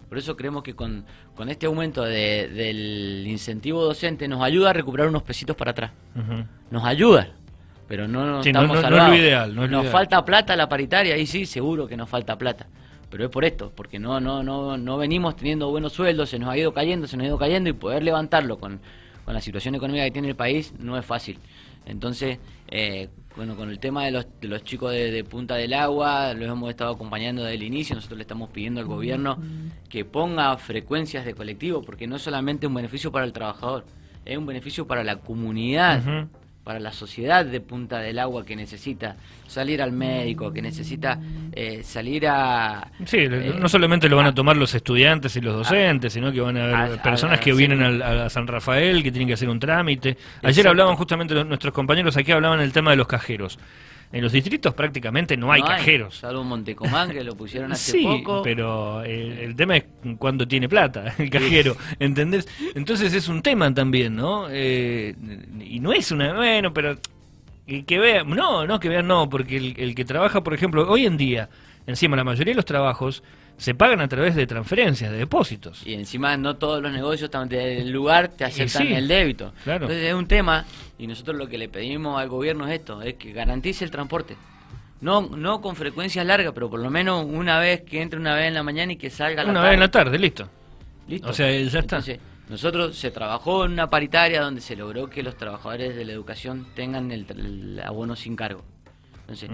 Por 0.09 0.17
eso 0.19 0.35
creemos 0.35 0.61
que 0.61 0.75
con, 0.75 1.05
con 1.35 1.49
este 1.49 1.65
aumento 1.65 2.03
de- 2.03 2.47
del 2.49 3.25
incentivo 3.25 3.83
docente 3.83 4.27
nos 4.27 4.43
ayuda 4.43 4.69
a 4.69 4.73
recuperar 4.73 5.07
unos 5.07 5.23
pesitos 5.23 5.55
para 5.55 5.71
atrás. 5.71 5.91
Nos 6.69 6.83
ayuda, 6.85 7.29
pero 7.87 8.07
no 8.07 8.23
nos 8.25 8.43
Sí, 8.43 8.49
estamos 8.49 8.79
no- 8.79 8.89
no 8.89 8.97
es 9.03 9.09
lo 9.09 9.15
ideal, 9.15 9.55
no 9.55 9.63
es 9.65 9.71
lo 9.71 9.77
nos 9.77 9.83
ideal. 9.85 9.91
falta 9.91 10.23
plata 10.23 10.55
la 10.55 10.69
paritaria, 10.69 11.17
y 11.17 11.25
sí, 11.25 11.47
seguro 11.47 11.87
que 11.87 11.97
nos 11.97 12.07
falta 12.09 12.37
plata. 12.37 12.67
Pero 13.09 13.25
es 13.25 13.29
por 13.31 13.43
esto, 13.45 13.71
porque 13.75 13.97
no, 13.99 14.19
no, 14.19 14.43
no, 14.43 14.77
no 14.77 14.97
venimos 14.97 15.35
teniendo 15.35 15.69
buenos 15.71 15.93
sueldos, 15.93 16.29
se 16.29 16.37
nos 16.39 16.49
ha 16.49 16.57
ido 16.57 16.73
cayendo, 16.73 17.07
se 17.07 17.17
nos 17.17 17.23
ha 17.23 17.27
ido 17.27 17.37
cayendo, 17.39 17.69
y 17.69 17.73
poder 17.73 18.03
levantarlo 18.03 18.59
con, 18.59 18.79
con 19.25 19.33
la 19.33 19.41
situación 19.41 19.73
económica 19.75 20.03
que 20.05 20.11
tiene 20.11 20.29
el 20.29 20.35
país 20.35 20.73
no 20.79 20.95
es 20.97 21.05
fácil. 21.05 21.39
Entonces, 21.85 22.37
eh, 22.69 23.09
bueno, 23.35 23.55
con 23.55 23.69
el 23.69 23.79
tema 23.79 24.05
de 24.05 24.11
los, 24.11 24.27
de 24.39 24.47
los 24.47 24.63
chicos 24.63 24.91
de, 24.91 25.23
Punta 25.23 25.55
del 25.55 25.73
Agua, 25.73 26.33
los 26.33 26.49
hemos 26.49 26.69
estado 26.69 26.93
acompañando 26.93 27.43
desde 27.43 27.55
el 27.55 27.63
inicio. 27.63 27.95
Nosotros 27.95 28.17
le 28.17 28.23
estamos 28.23 28.49
pidiendo 28.49 28.79
al 28.79 28.87
gobierno 28.87 29.37
que 29.89 30.05
ponga 30.05 30.55
frecuencias 30.57 31.25
de 31.25 31.33
colectivo, 31.33 31.81
porque 31.81 32.07
no 32.07 32.17
es 32.17 32.21
solamente 32.21 32.67
un 32.67 32.73
beneficio 32.73 33.11
para 33.11 33.25
el 33.25 33.33
trabajador, 33.33 33.85
es 34.25 34.37
un 34.37 34.45
beneficio 34.45 34.87
para 34.87 35.03
la 35.03 35.17
comunidad 35.17 36.27
para 36.63 36.79
la 36.79 36.91
sociedad 36.93 37.45
de 37.45 37.59
Punta 37.59 37.99
del 37.99 38.19
Agua 38.19 38.45
que 38.45 38.55
necesita 38.55 39.17
salir 39.47 39.81
al 39.81 39.91
médico, 39.91 40.51
que 40.51 40.61
necesita 40.61 41.19
eh, 41.51 41.83
salir 41.83 42.25
a... 42.27 42.87
Sí, 43.05 43.17
eh, 43.19 43.53
no 43.59 43.67
solamente 43.67 44.07
lo 44.07 44.15
van 44.15 44.27
a, 44.27 44.33
tomar 44.33 44.55
los 44.55 44.73
estudiantes 44.73 45.35
y 45.35 45.41
los 45.41 45.55
docentes, 45.55 46.13
sino 46.13 46.31
que 46.31 46.39
van 46.39 46.57
a 46.57 46.85
haber 46.85 47.01
personas 47.01 47.39
que 47.39 47.53
vienen 47.53 48.01
a, 48.01 48.29
San 48.29 48.47
Rafael, 48.47 49.03
que 49.03 49.11
tienen 49.11 49.27
que 49.27 49.33
hacer 49.33 49.49
un 49.49 49.59
trámite. 49.59 50.17
Ayer 50.41 50.67
hablaban 50.67 50.95
justamente 50.95 51.43
nuestros 51.43 51.73
compañeros 51.73 52.15
aquí, 52.15 52.31
hablaban 52.31 52.61
el 52.61 52.71
tema 52.71 52.91
de 52.91 52.97
los 52.97 53.07
cajeros. 53.07 53.59
En 54.13 54.21
los 54.21 54.31
distritos 54.31 54.75
prácticamente 54.75 55.35
no 55.35 55.51
hay 55.51 55.63
cajeros. 55.63 56.17
Salvo 56.17 56.43
Montecomán, 56.43 57.09
que 57.09 57.23
lo 57.23 57.35
pusieron 57.35 57.71
hace 57.71 57.93
sí, 57.93 58.03
poco. 58.03 58.43
pero 58.43 59.03
el, 59.03 59.55
tema 59.55 59.77
es 59.77 59.85
cuando 60.19 60.47
tiene 60.47 60.69
plata 60.69 61.15
el 61.17 61.31
cajero, 61.31 61.75
¿entendés? 61.97 62.47
Entonces 62.75 63.11
es 63.15 63.27
un 63.27 63.41
tema 63.41 63.73
también, 63.73 64.15
¿no? 64.15 64.45
Eh, 64.51 65.15
y 65.59 65.79
no 65.79 65.93
es 65.93 66.11
una... 66.11 66.31
Bueno, 66.35 66.71
pero 66.71 66.95
que 67.65 67.97
vean... 67.97 68.29
No, 68.29 68.67
no, 68.67 68.79
que 68.79 68.87
vean 68.87 69.07
no, 69.07 69.27
porque 69.27 69.57
el, 69.57 69.73
el 69.79 69.95
que 69.95 70.05
trabaja, 70.05 70.43
por 70.43 70.53
ejemplo, 70.53 70.87
hoy 70.87 71.07
en 71.07 71.17
día, 71.17 71.49
encima 71.87 72.15
la 72.15 72.23
mayoría 72.23 72.51
de 72.51 72.57
los 72.57 72.65
trabajos 72.65 73.23
se 73.57 73.75
pagan 73.75 74.01
a 74.01 74.07
través 74.07 74.35
de 74.35 74.47
transferencias, 74.47 75.11
de 75.11 75.17
depósitos. 75.17 75.85
Y 75.85 75.93
encima 75.93 76.35
no 76.37 76.55
todos 76.55 76.81
los 76.81 76.91
negocios 76.91 77.29
del 77.49 77.89
lugar 77.91 78.29
te 78.29 78.45
aceptan 78.45 78.87
el 78.87 79.07
débito. 79.07 79.53
Entonces 79.65 80.03
es 80.03 80.13
un 80.13 80.27
tema 80.27 80.65
y 80.97 81.07
nosotros 81.07 81.37
lo 81.37 81.47
que 81.47 81.57
le 81.57 81.69
pedimos 81.69 82.19
al 82.19 82.29
gobierno 82.29 82.67
es 82.67 82.79
esto, 82.79 83.01
es 83.01 83.15
que 83.15 83.31
garantice 83.31 83.85
el 83.85 83.91
transporte. 83.91 84.35
No, 85.01 85.21
no 85.21 85.61
con 85.61 85.75
frecuencias 85.75 86.25
largas, 86.25 86.53
pero 86.53 86.69
por 86.69 86.79
lo 86.79 86.89
menos 86.89 87.25
una 87.25 87.59
vez 87.59 87.81
que 87.81 88.01
entre 88.01 88.19
una 88.19 88.35
vez 88.35 88.47
en 88.47 88.53
la 88.53 88.63
mañana 88.63 88.93
y 88.93 88.95
que 88.95 89.09
salga 89.09 89.43
la 89.43 89.51
Una 89.51 89.61
vez 89.61 89.73
en 89.73 89.79
la 89.81 89.91
tarde, 89.91 90.17
listo. 90.17 90.47
Listo. 91.07 91.29
O 91.29 91.33
sea, 91.33 91.51
ya 91.51 91.79
está. 91.79 92.01
nosotros 92.47 92.97
se 92.97 93.11
trabajó 93.11 93.65
en 93.65 93.73
una 93.73 93.89
paritaria 93.89 94.41
donde 94.41 94.61
se 94.61 94.77
logró 94.77 95.09
que 95.09 95.21
los 95.21 95.35
trabajadores 95.35 95.95
de 95.95 96.05
la 96.05 96.13
educación 96.13 96.65
tengan 96.73 97.11
el 97.11 97.81
abono 97.83 98.15
sin 98.15 98.37
cargo. 98.37 98.63
Entonces, 99.33 99.49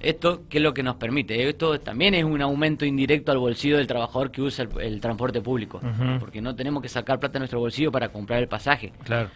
esto, 0.00 0.42
¿qué 0.48 0.58
es 0.58 0.62
lo 0.62 0.72
que 0.72 0.82
nos 0.82 0.96
permite? 0.96 1.48
Esto 1.48 1.78
también 1.80 2.14
es 2.14 2.24
un 2.24 2.40
aumento 2.40 2.84
indirecto 2.84 3.32
al 3.32 3.38
bolsillo 3.38 3.76
del 3.76 3.86
trabajador 3.86 4.30
que 4.30 4.42
usa 4.42 4.66
el, 4.80 5.00
transporte 5.00 5.40
público, 5.40 5.80
porque 6.20 6.40
no 6.40 6.54
tenemos 6.54 6.82
que 6.82 6.88
sacar 6.88 7.18
plata 7.18 7.34
de 7.34 7.40
nuestro 7.40 7.60
bolsillo 7.60 7.90
para 7.90 8.08
comprar 8.08 8.40
el 8.40 8.48
pasaje. 8.48 8.92
Claro. 9.04 9.30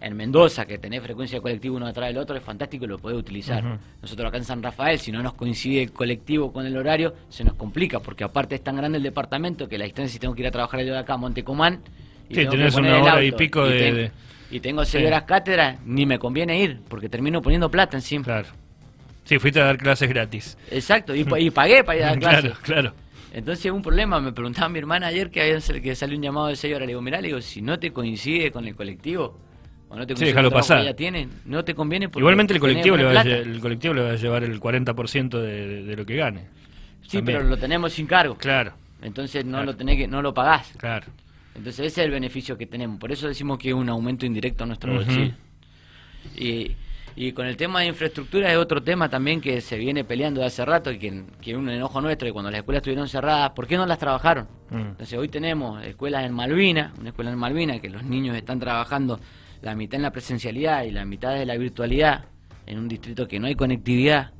En 0.00 0.16
Mendoza, 0.16 0.64
que 0.64 0.78
tenés 0.78 1.02
frecuencia 1.02 1.40
colectiva 1.40 1.76
uno 1.76 1.86
atrás 1.86 2.08
del 2.08 2.18
otro, 2.18 2.36
es 2.36 2.42
fantástico 2.42 2.84
y 2.84 2.88
lo 2.88 2.98
puede 2.98 3.16
utilizar. 3.16 3.78
Nosotros 4.00 4.28
acá 4.28 4.38
en 4.38 4.44
San 4.44 4.62
Rafael, 4.62 4.98
si 4.98 5.10
no 5.10 5.22
nos 5.22 5.34
coincide 5.34 5.82
el 5.82 5.92
colectivo 5.92 6.52
con 6.52 6.64
el 6.66 6.76
horario, 6.76 7.14
se 7.28 7.42
nos 7.42 7.54
complica, 7.54 8.00
porque 8.00 8.22
aparte 8.22 8.54
es 8.54 8.62
tan 8.62 8.76
grande 8.76 8.98
el 8.98 9.04
departamento 9.04 9.68
que 9.68 9.76
la 9.76 9.84
distancia 9.84 10.12
si 10.12 10.18
tengo 10.18 10.34
que 10.34 10.42
ir 10.42 10.46
a 10.48 10.52
trabajar 10.52 10.80
yo 10.80 10.92
de 10.92 10.98
acá 10.98 11.14
a 11.14 11.16
Montecomán... 11.16 11.80
Y 12.30 12.34
sí, 12.34 12.46
tenés 12.46 12.74
una 12.76 13.02
hora 13.02 13.24
y 13.24 13.32
pico 13.32 13.64
de, 13.66 14.10
Y 14.50 14.60
tengo 14.60 14.84
seis 14.84 15.06
horas 15.06 15.22
cátedra, 15.22 15.78
ni 15.86 16.04
me 16.04 16.18
conviene 16.18 16.60
ir, 16.60 16.80
porque 16.88 17.08
termino 17.08 17.40
poniendo 17.40 17.70
plata 17.70 17.96
encima. 17.96 18.22
Claro. 18.22 18.48
Sí, 19.28 19.38
fuiste 19.38 19.60
a 19.60 19.66
dar 19.66 19.76
clases 19.76 20.08
gratis. 20.08 20.56
Exacto, 20.70 21.14
y, 21.14 21.22
pagué 21.24 21.84
para 21.84 21.98
ir 21.98 22.04
a 22.04 22.06
dar 22.08 22.18
clases. 22.18 22.40
Claro, 22.40 22.56
claro. 22.62 22.94
Entonces 23.30 23.70
un 23.70 23.82
problema, 23.82 24.20
me 24.20 24.32
preguntaba 24.32 24.70
mi 24.70 24.78
hermana 24.78 25.08
ayer 25.08 25.30
que, 25.30 25.42
había, 25.42 25.58
que 25.82 25.94
salió 25.94 26.16
un 26.16 26.22
llamado 26.22 26.46
de 26.46 26.56
6 26.56 26.74
horas, 26.74 26.86
le 26.86 26.92
digo, 26.92 27.02
mirá, 27.02 27.20
le 27.20 27.28
digo, 27.28 27.40
si 27.42 27.60
no 27.60 27.78
te 27.78 27.92
coincide 27.92 28.50
con 28.50 28.66
el 28.66 28.74
colectivo, 28.74 29.38
o 29.90 29.96
no 29.96 30.06
te 30.06 30.14
coincide 30.14 30.32
con 30.32 30.50
pasar. 30.50 30.80
que 30.80 30.86
ya 30.86 30.94
tienen, 30.94 31.30
no 31.44 31.62
te 31.62 31.74
conviene 31.74 32.08
porque 32.08 32.20
Igualmente 32.20 32.54
el 32.54 32.60
colectivo, 32.60 32.96
le 32.96 33.04
va 33.04 33.20
a, 33.20 33.22
el 33.22 33.60
colectivo 33.60 33.92
le 33.92 34.02
va 34.02 34.10
a 34.12 34.16
llevar 34.16 34.44
el 34.44 34.58
40% 34.58 35.38
de, 35.38 35.82
de, 35.82 35.96
lo 35.96 36.06
que 36.06 36.16
gane. 36.16 36.46
Sí, 37.06 37.20
pero 37.20 37.42
lo 37.42 37.58
tenemos 37.58 37.92
sin 37.92 38.06
cargo. 38.06 38.34
Claro. 38.38 38.72
Entonces 39.02 39.44
no 39.44 39.62
lo 39.62 39.76
tenés 39.76 39.98
que, 39.98 40.08
no 40.08 40.22
lo 40.22 40.32
pagás. 40.32 40.72
Claro. 40.78 41.06
Entonces 41.54 41.80
ese 41.80 42.00
es 42.00 42.06
el 42.06 42.12
beneficio 42.12 42.56
que 42.56 42.64
tenemos. 42.64 42.98
Por 42.98 43.12
eso 43.12 43.28
decimos 43.28 43.58
que 43.58 43.68
es 43.68 43.74
un 43.74 43.90
aumento 43.90 44.24
indirecto 44.24 44.64
a 44.64 44.66
nuestro 44.66 44.94
bolsillo. 44.94 45.34
Y 46.34 46.72
y 47.20 47.32
con 47.32 47.48
el 47.48 47.56
tema 47.56 47.80
de 47.80 47.86
infraestructura 47.86 48.48
es 48.52 48.56
otro 48.56 48.80
tema 48.80 49.08
también 49.08 49.40
que 49.40 49.60
se 49.60 49.76
viene 49.76 50.04
peleando 50.04 50.40
de 50.40 50.46
hace 50.46 50.64
rato 50.64 50.92
y 50.92 51.00
que, 51.00 51.24
que 51.40 51.56
un 51.56 51.68
enojo 51.68 52.00
nuestro, 52.00 52.28
y 52.28 52.30
cuando 52.30 52.48
las 52.48 52.58
escuelas 52.58 52.78
estuvieron 52.78 53.08
cerradas, 53.08 53.50
¿por 53.50 53.66
qué 53.66 53.76
no 53.76 53.86
las 53.86 53.98
trabajaron? 53.98 54.46
Mm. 54.70 54.76
Entonces 54.76 55.18
hoy 55.18 55.28
tenemos 55.28 55.84
escuelas 55.84 56.24
en 56.24 56.32
Malvina, 56.32 56.92
una 56.96 57.08
escuela 57.08 57.32
en 57.32 57.38
Malvina, 57.38 57.80
que 57.80 57.90
los 57.90 58.04
niños 58.04 58.36
están 58.36 58.60
trabajando 58.60 59.18
la 59.62 59.74
mitad 59.74 59.96
en 59.96 60.02
la 60.02 60.12
presencialidad 60.12 60.84
y 60.84 60.92
la 60.92 61.04
mitad 61.04 61.34
de 61.34 61.44
la 61.44 61.56
virtualidad, 61.56 62.26
en 62.66 62.78
un 62.78 62.86
distrito 62.86 63.26
que 63.26 63.40
no 63.40 63.48
hay 63.48 63.56
conectividad, 63.56 64.30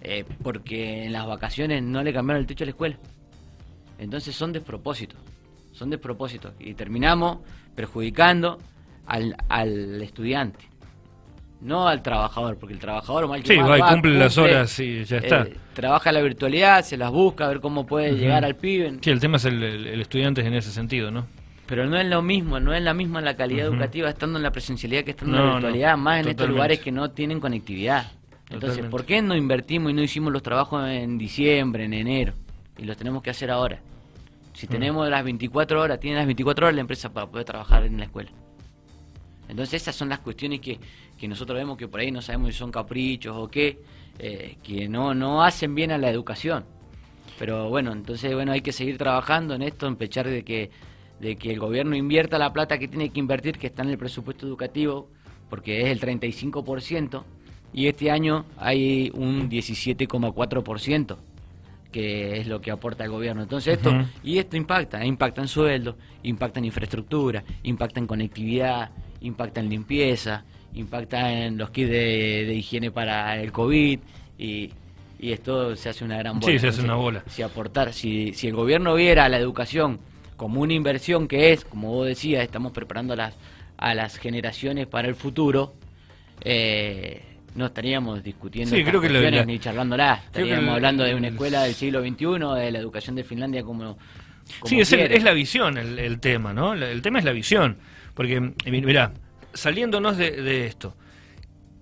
eh, 0.00 0.24
porque 0.42 1.04
en 1.04 1.12
las 1.12 1.26
vacaciones 1.26 1.82
no 1.82 2.02
le 2.02 2.14
cambiaron 2.14 2.40
el 2.40 2.46
techo 2.46 2.64
a 2.64 2.66
la 2.66 2.70
escuela. 2.70 2.96
Entonces 3.98 4.34
son 4.34 4.54
despropósitos, 4.54 5.18
son 5.72 5.90
despropósitos. 5.90 6.54
Y 6.60 6.72
terminamos 6.72 7.40
perjudicando 7.74 8.58
al, 9.04 9.36
al 9.50 10.00
estudiante 10.00 10.75
no 11.60 11.88
al 11.88 12.02
trabajador, 12.02 12.56
porque 12.58 12.74
el 12.74 12.80
trabajador 12.80 13.28
mal 13.28 13.42
que 13.42 13.54
sí, 13.54 13.56
va, 13.56 13.88
cumple, 13.88 14.18
las 14.18 14.36
horas 14.38 14.78
y 14.78 15.04
ya 15.04 15.18
está. 15.18 15.42
Eh, 15.42 15.56
trabaja 15.74 16.12
la 16.12 16.20
virtualidad, 16.20 16.84
se 16.84 16.96
las 16.96 17.10
busca, 17.10 17.46
a 17.46 17.48
ver 17.48 17.60
cómo 17.60 17.86
puede 17.86 18.12
llegar 18.12 18.44
al 18.44 18.56
pibe. 18.56 18.98
Sí, 19.00 19.10
el 19.10 19.20
tema 19.20 19.36
es 19.36 19.44
el, 19.46 20.00
estudiante 20.00 20.40
en 20.42 20.54
ese 20.54 20.70
sentido, 20.70 21.10
¿no? 21.10 21.26
Pero 21.66 21.86
no 21.86 21.96
es 21.96 22.06
lo 22.06 22.22
mismo, 22.22 22.60
no 22.60 22.72
es 22.72 22.82
la 22.82 22.94
misma 22.94 23.20
la 23.20 23.36
calidad 23.36 23.66
educativa 23.66 24.08
estando 24.08 24.38
en 24.38 24.44
la 24.44 24.52
presencialidad 24.52 25.02
que 25.02 25.10
estando 25.10 25.36
en 25.36 25.46
la 25.46 25.52
virtualidad, 25.52 25.96
más 25.96 26.20
en 26.20 26.28
estos 26.28 26.48
lugares 26.48 26.78
que 26.78 26.92
no 26.92 27.10
tienen 27.10 27.40
conectividad. 27.40 28.12
Entonces, 28.50 28.84
¿por 28.86 29.04
qué 29.04 29.20
no 29.22 29.34
invertimos 29.34 29.90
y 29.90 29.94
no 29.94 30.02
hicimos 30.02 30.32
los 30.32 30.42
trabajos 30.42 30.88
en 30.88 31.18
diciembre, 31.18 31.84
en 31.84 31.94
enero? 31.94 32.34
Y 32.78 32.84
los 32.84 32.96
tenemos 32.96 33.22
que 33.22 33.30
hacer 33.30 33.50
ahora. 33.50 33.80
Si 34.52 34.66
tenemos 34.66 35.08
las 35.08 35.24
24 35.24 35.80
horas, 35.80 35.98
tiene 35.98 36.16
las 36.16 36.26
24 36.26 36.66
horas 36.66 36.74
la 36.76 36.80
empresa 36.82 37.12
para 37.12 37.26
poder 37.26 37.44
trabajar 37.44 37.84
en 37.84 37.98
la 37.98 38.04
escuela. 38.04 38.30
Entonces 39.48 39.82
esas 39.82 39.94
son 39.94 40.08
las 40.08 40.20
cuestiones 40.20 40.60
que, 40.60 40.78
que 41.18 41.28
nosotros 41.28 41.58
vemos 41.58 41.76
que 41.76 41.88
por 41.88 42.00
ahí 42.00 42.10
no 42.10 42.22
sabemos 42.22 42.52
si 42.52 42.58
son 42.58 42.70
caprichos 42.70 43.36
o 43.36 43.48
qué, 43.48 43.80
eh, 44.18 44.56
que 44.62 44.88
no, 44.88 45.14
no 45.14 45.42
hacen 45.42 45.74
bien 45.74 45.92
a 45.92 45.98
la 45.98 46.10
educación. 46.10 46.64
Pero 47.38 47.68
bueno, 47.68 47.92
entonces 47.92 48.34
bueno, 48.34 48.52
hay 48.52 48.62
que 48.62 48.72
seguir 48.72 48.98
trabajando 48.98 49.54
en 49.54 49.62
esto, 49.62 49.86
en 49.86 49.96
pechar 49.96 50.26
de 50.26 50.42
que, 50.42 50.70
de 51.20 51.36
que 51.36 51.52
el 51.52 51.58
gobierno 51.58 51.94
invierta 51.94 52.38
la 52.38 52.52
plata 52.52 52.78
que 52.78 52.88
tiene 52.88 53.10
que 53.10 53.20
invertir, 53.20 53.58
que 53.58 53.66
está 53.68 53.82
en 53.82 53.90
el 53.90 53.98
presupuesto 53.98 54.46
educativo, 54.46 55.08
porque 55.50 55.82
es 55.82 55.88
el 55.88 56.00
35%, 56.00 57.24
y 57.72 57.88
este 57.88 58.10
año 58.10 58.46
hay 58.56 59.10
un 59.14 59.50
17,4% 59.50 61.16
que 61.92 62.40
es 62.40 62.46
lo 62.46 62.60
que 62.60 62.70
aporta 62.70 63.04
el 63.04 63.10
gobierno. 63.10 63.42
Entonces 63.42 63.78
esto, 63.78 63.90
y 64.22 64.36
esto 64.36 64.56
impacta, 64.56 65.02
impacta 65.04 65.40
en 65.40 65.48
sueldo, 65.48 65.96
impacta 66.24 66.58
en 66.58 66.66
infraestructura, 66.66 67.42
impacta 67.62 68.00
en 68.00 68.06
conectividad, 68.06 68.90
impacta 69.20 69.60
en 69.60 69.68
limpieza, 69.68 70.44
impacta 70.74 71.32
en 71.32 71.58
los 71.58 71.70
kits 71.70 71.90
de, 71.90 72.54
higiene 72.54 72.90
para 72.90 73.40
el 73.40 73.52
COVID 73.52 73.98
y, 74.38 74.70
y, 75.18 75.32
esto 75.32 75.74
se 75.76 75.88
hace 75.88 76.04
una 76.04 76.18
gran 76.18 76.38
bola. 76.38 76.52
Sí, 76.52 76.58
se 76.58 76.68
hace 76.68 76.82
una 76.82 76.94
bola. 76.94 77.24
Si 77.28 77.42
aportar, 77.42 77.92
si, 77.92 78.32
si 78.34 78.48
el 78.48 78.54
gobierno 78.54 78.94
viera 78.94 79.28
la 79.28 79.38
educación 79.38 79.98
como 80.36 80.60
una 80.60 80.74
inversión 80.74 81.28
que 81.28 81.52
es, 81.52 81.64
como 81.64 81.90
vos 81.90 82.06
decías, 82.06 82.42
estamos 82.42 82.72
preparando 82.72 83.14
a 83.14 83.16
las, 83.16 83.34
a 83.78 83.94
las 83.94 84.18
generaciones 84.18 84.86
para 84.86 85.08
el 85.08 85.14
futuro, 85.14 85.74
eh, 86.42 87.22
no 87.54 87.66
estaríamos 87.66 88.22
discutiendo 88.22 88.76
sí, 88.76 88.84
creo 88.84 89.00
que 89.00 89.08
ni 89.46 89.58
charlándolas. 89.58 90.24
Estaríamos 90.24 90.74
hablando 90.74 91.04
de 91.04 91.14
una 91.14 91.28
escuela 91.28 91.62
del 91.62 91.74
siglo 91.74 92.00
XXI, 92.02 92.60
de 92.60 92.70
la 92.70 92.78
educación 92.78 93.16
de 93.16 93.24
Finlandia 93.24 93.62
como... 93.62 93.96
sí, 94.64 94.80
es, 94.80 94.92
es, 94.92 95.22
la 95.22 95.32
visión 95.32 95.78
el, 95.78 95.98
el 95.98 96.20
tema, 96.20 96.52
¿no? 96.52 96.74
El 96.74 97.00
tema 97.00 97.18
es 97.18 97.24
la 97.24 97.32
visión. 97.32 97.78
Porque, 98.16 98.40
mira, 98.40 99.12
saliéndonos 99.52 100.16
de, 100.16 100.66
esto, 100.66 100.96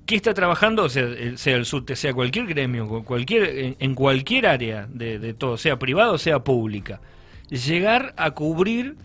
¿qué 0.05 0.17
está 0.17 0.35
trabajando, 0.35 0.89
sea, 0.89 1.07
sea 1.37 1.55
el 1.55 1.65
SUTE, 1.65 1.95
sea 1.95 2.13
cualquier 2.13 2.47
gremio, 2.47 3.05
cualquier, 3.05 3.77
en, 3.79 3.95
cualquier 3.95 4.49
área 4.49 4.89
de, 4.91 5.33
todo, 5.35 5.57
sea 5.57 5.79
privado 5.79 6.15
o 6.15 6.19
sea 6.19 6.41
pública? 6.41 7.01
Llegar 7.51 8.15
a 8.17 8.33
cubrir 8.33 8.97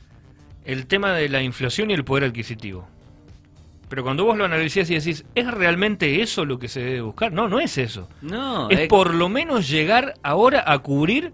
el 0.65 0.87
tema 0.87 1.13
de 1.13 1.29
la 1.29 1.43
inflación 1.43 1.91
y 1.91 1.93
el 1.93 2.03
poder 2.03 2.23
adquisitivo. 2.23 2.87
Pero 3.89 4.03
cuando 4.03 4.25
vos 4.25 4.35
lo 4.35 4.45
analizás 4.45 4.89
y 4.89 4.95
decís, 4.95 5.23
¿es 5.35 5.51
realmente 5.51 6.23
eso 6.23 6.45
lo 6.45 6.57
que 6.57 6.67
se 6.67 6.79
debe 6.79 7.01
buscar? 7.01 7.31
No, 7.31 7.47
no 7.47 7.59
es 7.59 7.77
eso. 7.77 8.09
No, 8.23 8.71
es, 8.71 8.87
por 8.87 9.13
lo 9.13 9.29
menos 9.29 9.69
llegar 9.69 10.15
ahora 10.23 10.63
a 10.65 10.79
cubrir 10.79 11.31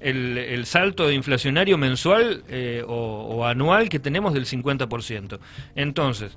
el, 0.00 0.38
el 0.38 0.66
salto 0.66 1.10
inflacionario 1.10 1.78
mensual 1.78 2.44
eh, 2.48 2.84
o, 2.86 2.94
o, 2.94 3.44
anual 3.44 3.88
que 3.88 3.98
tenemos 3.98 4.34
del 4.34 4.46
50%. 4.46 5.38
Entonces, 5.74 6.36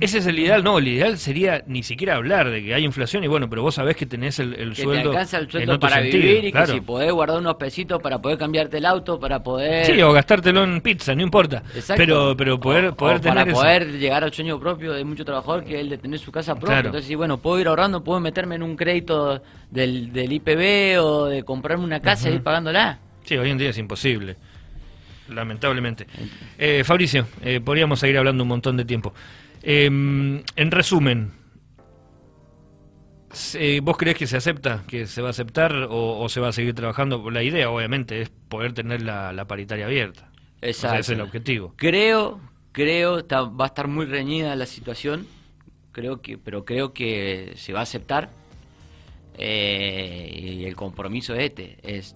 ese 0.00 0.18
es 0.18 0.26
el 0.26 0.38
ideal, 0.38 0.62
no, 0.64 0.78
el 0.78 0.88
ideal 0.88 1.16
sería 1.16 1.62
ni 1.66 1.82
siquiera 1.82 2.16
hablar 2.16 2.50
de 2.50 2.62
que 2.62 2.74
hay 2.74 2.84
inflación 2.84 3.24
y 3.24 3.28
bueno, 3.28 3.48
pero 3.48 3.62
vos 3.62 3.74
sabés 3.76 3.96
que 3.96 4.04
tenés 4.04 4.38
el, 4.38 4.52
el 4.54 4.74
que 4.74 4.82
sueldo. 4.82 5.02
te 5.02 5.08
alcanza 5.16 5.38
el 5.38 5.44
en 5.44 5.50
sueldo 5.50 5.72
otro 5.74 5.88
para 5.88 6.02
sentido, 6.02 6.22
vivir 6.22 6.44
y 6.46 6.52
claro. 6.52 6.66
que 6.66 6.72
si 6.72 6.80
podés 6.80 7.12
guardar 7.12 7.38
unos 7.38 7.54
pesitos 7.54 8.02
para 8.02 8.18
poder 8.20 8.36
cambiarte 8.36 8.78
el 8.78 8.84
auto, 8.86 9.18
para 9.18 9.42
poder... 9.42 9.86
Sí, 9.86 10.00
o 10.02 10.12
gastártelo 10.12 10.64
en 10.64 10.80
pizza, 10.80 11.14
no 11.14 11.22
importa. 11.22 11.62
Exacto. 11.74 11.94
Pero, 12.02 12.36
pero 12.36 12.58
poder, 12.60 12.86
O- 12.86 12.94
poder 12.96 13.16
o 13.16 13.20
tener 13.20 13.38
para 13.38 13.50
eso. 13.50 13.60
poder 13.60 13.98
llegar 13.98 14.24
al 14.24 14.32
sueño 14.32 14.58
propio 14.60 14.92
de 14.92 15.04
mucho 15.04 15.24
trabajador 15.24 15.64
que 15.64 15.74
es 15.76 15.80
el 15.80 15.88
de 15.88 15.98
tener 15.98 16.18
su 16.18 16.30
casa 16.32 16.54
propia 16.54 16.68
Claro. 16.76 16.88
entonces 16.88 17.08
sí, 17.08 17.14
bueno 17.14 17.38
puedo 17.38 17.58
ir 17.60 17.68
ahorrando 17.68 18.02
puedo 18.04 18.20
meterme 18.20 18.56
en 18.56 18.62
un 18.62 18.76
crédito 18.76 19.42
del, 19.70 20.12
del 20.12 20.32
IPB 20.32 21.00
o 21.02 21.26
de 21.26 21.42
comprarme 21.44 21.84
una 21.84 22.00
casa 22.00 22.28
y 22.28 22.34
ir 22.34 22.42
pagándola 22.42 22.98
Sí, 23.24 23.36
hoy 23.36 23.50
en 23.50 23.58
día 23.58 23.70
es 23.70 23.78
imposible. 23.78 24.36
Lamentablemente. 25.28 26.06
Eh, 26.58 26.82
Fabricio, 26.84 27.26
eh, 27.44 27.60
podríamos 27.64 28.00
seguir 28.00 28.18
hablando 28.18 28.42
un 28.42 28.48
montón 28.48 28.76
de 28.76 28.84
tiempo. 28.84 29.14
Eh, 29.62 29.86
en 29.86 30.70
resumen, 30.70 31.32
¿vos 33.82 33.96
creés 33.96 34.16
que 34.16 34.26
se 34.26 34.36
acepta, 34.36 34.82
que 34.88 35.06
se 35.06 35.22
va 35.22 35.28
a 35.28 35.30
aceptar 35.30 35.72
o, 35.90 36.18
o 36.20 36.28
se 36.28 36.40
va 36.40 36.48
a 36.48 36.52
seguir 36.52 36.74
trabajando? 36.74 37.30
La 37.30 37.42
idea, 37.42 37.70
obviamente, 37.70 38.22
es 38.22 38.30
poder 38.30 38.72
tener 38.72 39.02
la, 39.02 39.32
la 39.32 39.46
paritaria 39.46 39.86
abierta. 39.86 40.30
O 40.32 40.60
sea, 40.60 40.68
Exacto. 40.70 40.98
ese 41.00 41.12
es 41.12 41.18
el 41.18 41.24
objetivo. 41.24 41.74
creo 41.76 42.40
creo 42.72 43.18
está- 43.20 43.42
va 43.42 43.64
a 43.64 43.68
estar 43.68 43.88
muy 43.88 44.06
reñida 44.06 44.54
la 44.54 44.66
situación 44.66 45.26
creo 45.90 46.20
que 46.22 46.38
pero 46.38 46.64
creo 46.64 46.92
que 46.92 47.54
se 47.56 47.72
va 47.72 47.80
a 47.80 47.82
aceptar 47.82 48.30
eh, 49.38 50.30
y 50.60 50.64
el 50.66 50.76
compromiso 50.76 51.34
es 51.34 51.44
este 51.46 51.78
es 51.82 52.14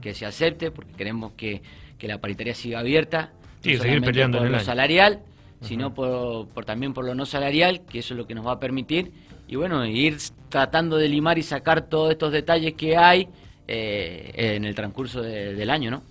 que 0.00 0.14
se 0.14 0.24
acepte 0.24 0.70
porque 0.70 0.92
queremos 0.94 1.32
que, 1.32 1.60
que 1.98 2.08
la 2.08 2.18
paritaria 2.18 2.54
siga 2.54 2.78
abierta 2.78 3.32
Sí, 3.60 3.74
no 3.74 3.82
seguir 3.82 4.00
peleando 4.02 4.38
por 4.38 4.46
en 4.46 4.46
el 4.46 4.52
lo 4.52 4.58
año. 4.58 4.64
salarial 4.66 5.20
sino 5.64 5.92
por, 5.94 6.48
por 6.48 6.64
también 6.64 6.92
por 6.94 7.04
lo 7.04 7.14
no 7.14 7.26
salarial 7.26 7.82
que 7.86 7.98
eso 8.00 8.14
es 8.14 8.18
lo 8.18 8.26
que 8.26 8.34
nos 8.34 8.46
va 8.46 8.52
a 8.52 8.60
permitir. 8.60 9.12
Y 9.48 9.56
bueno 9.56 9.84
ir 9.84 10.16
tratando 10.48 10.96
de 10.96 11.08
limar 11.08 11.38
y 11.38 11.42
sacar 11.42 11.88
todos 11.88 12.10
estos 12.12 12.32
detalles 12.32 12.74
que 12.74 12.96
hay 12.96 13.28
eh, 13.66 14.30
en 14.56 14.64
el 14.64 14.74
transcurso 14.74 15.22
de- 15.22 15.54
del 15.54 15.70
año 15.70 15.90
no 15.90 16.02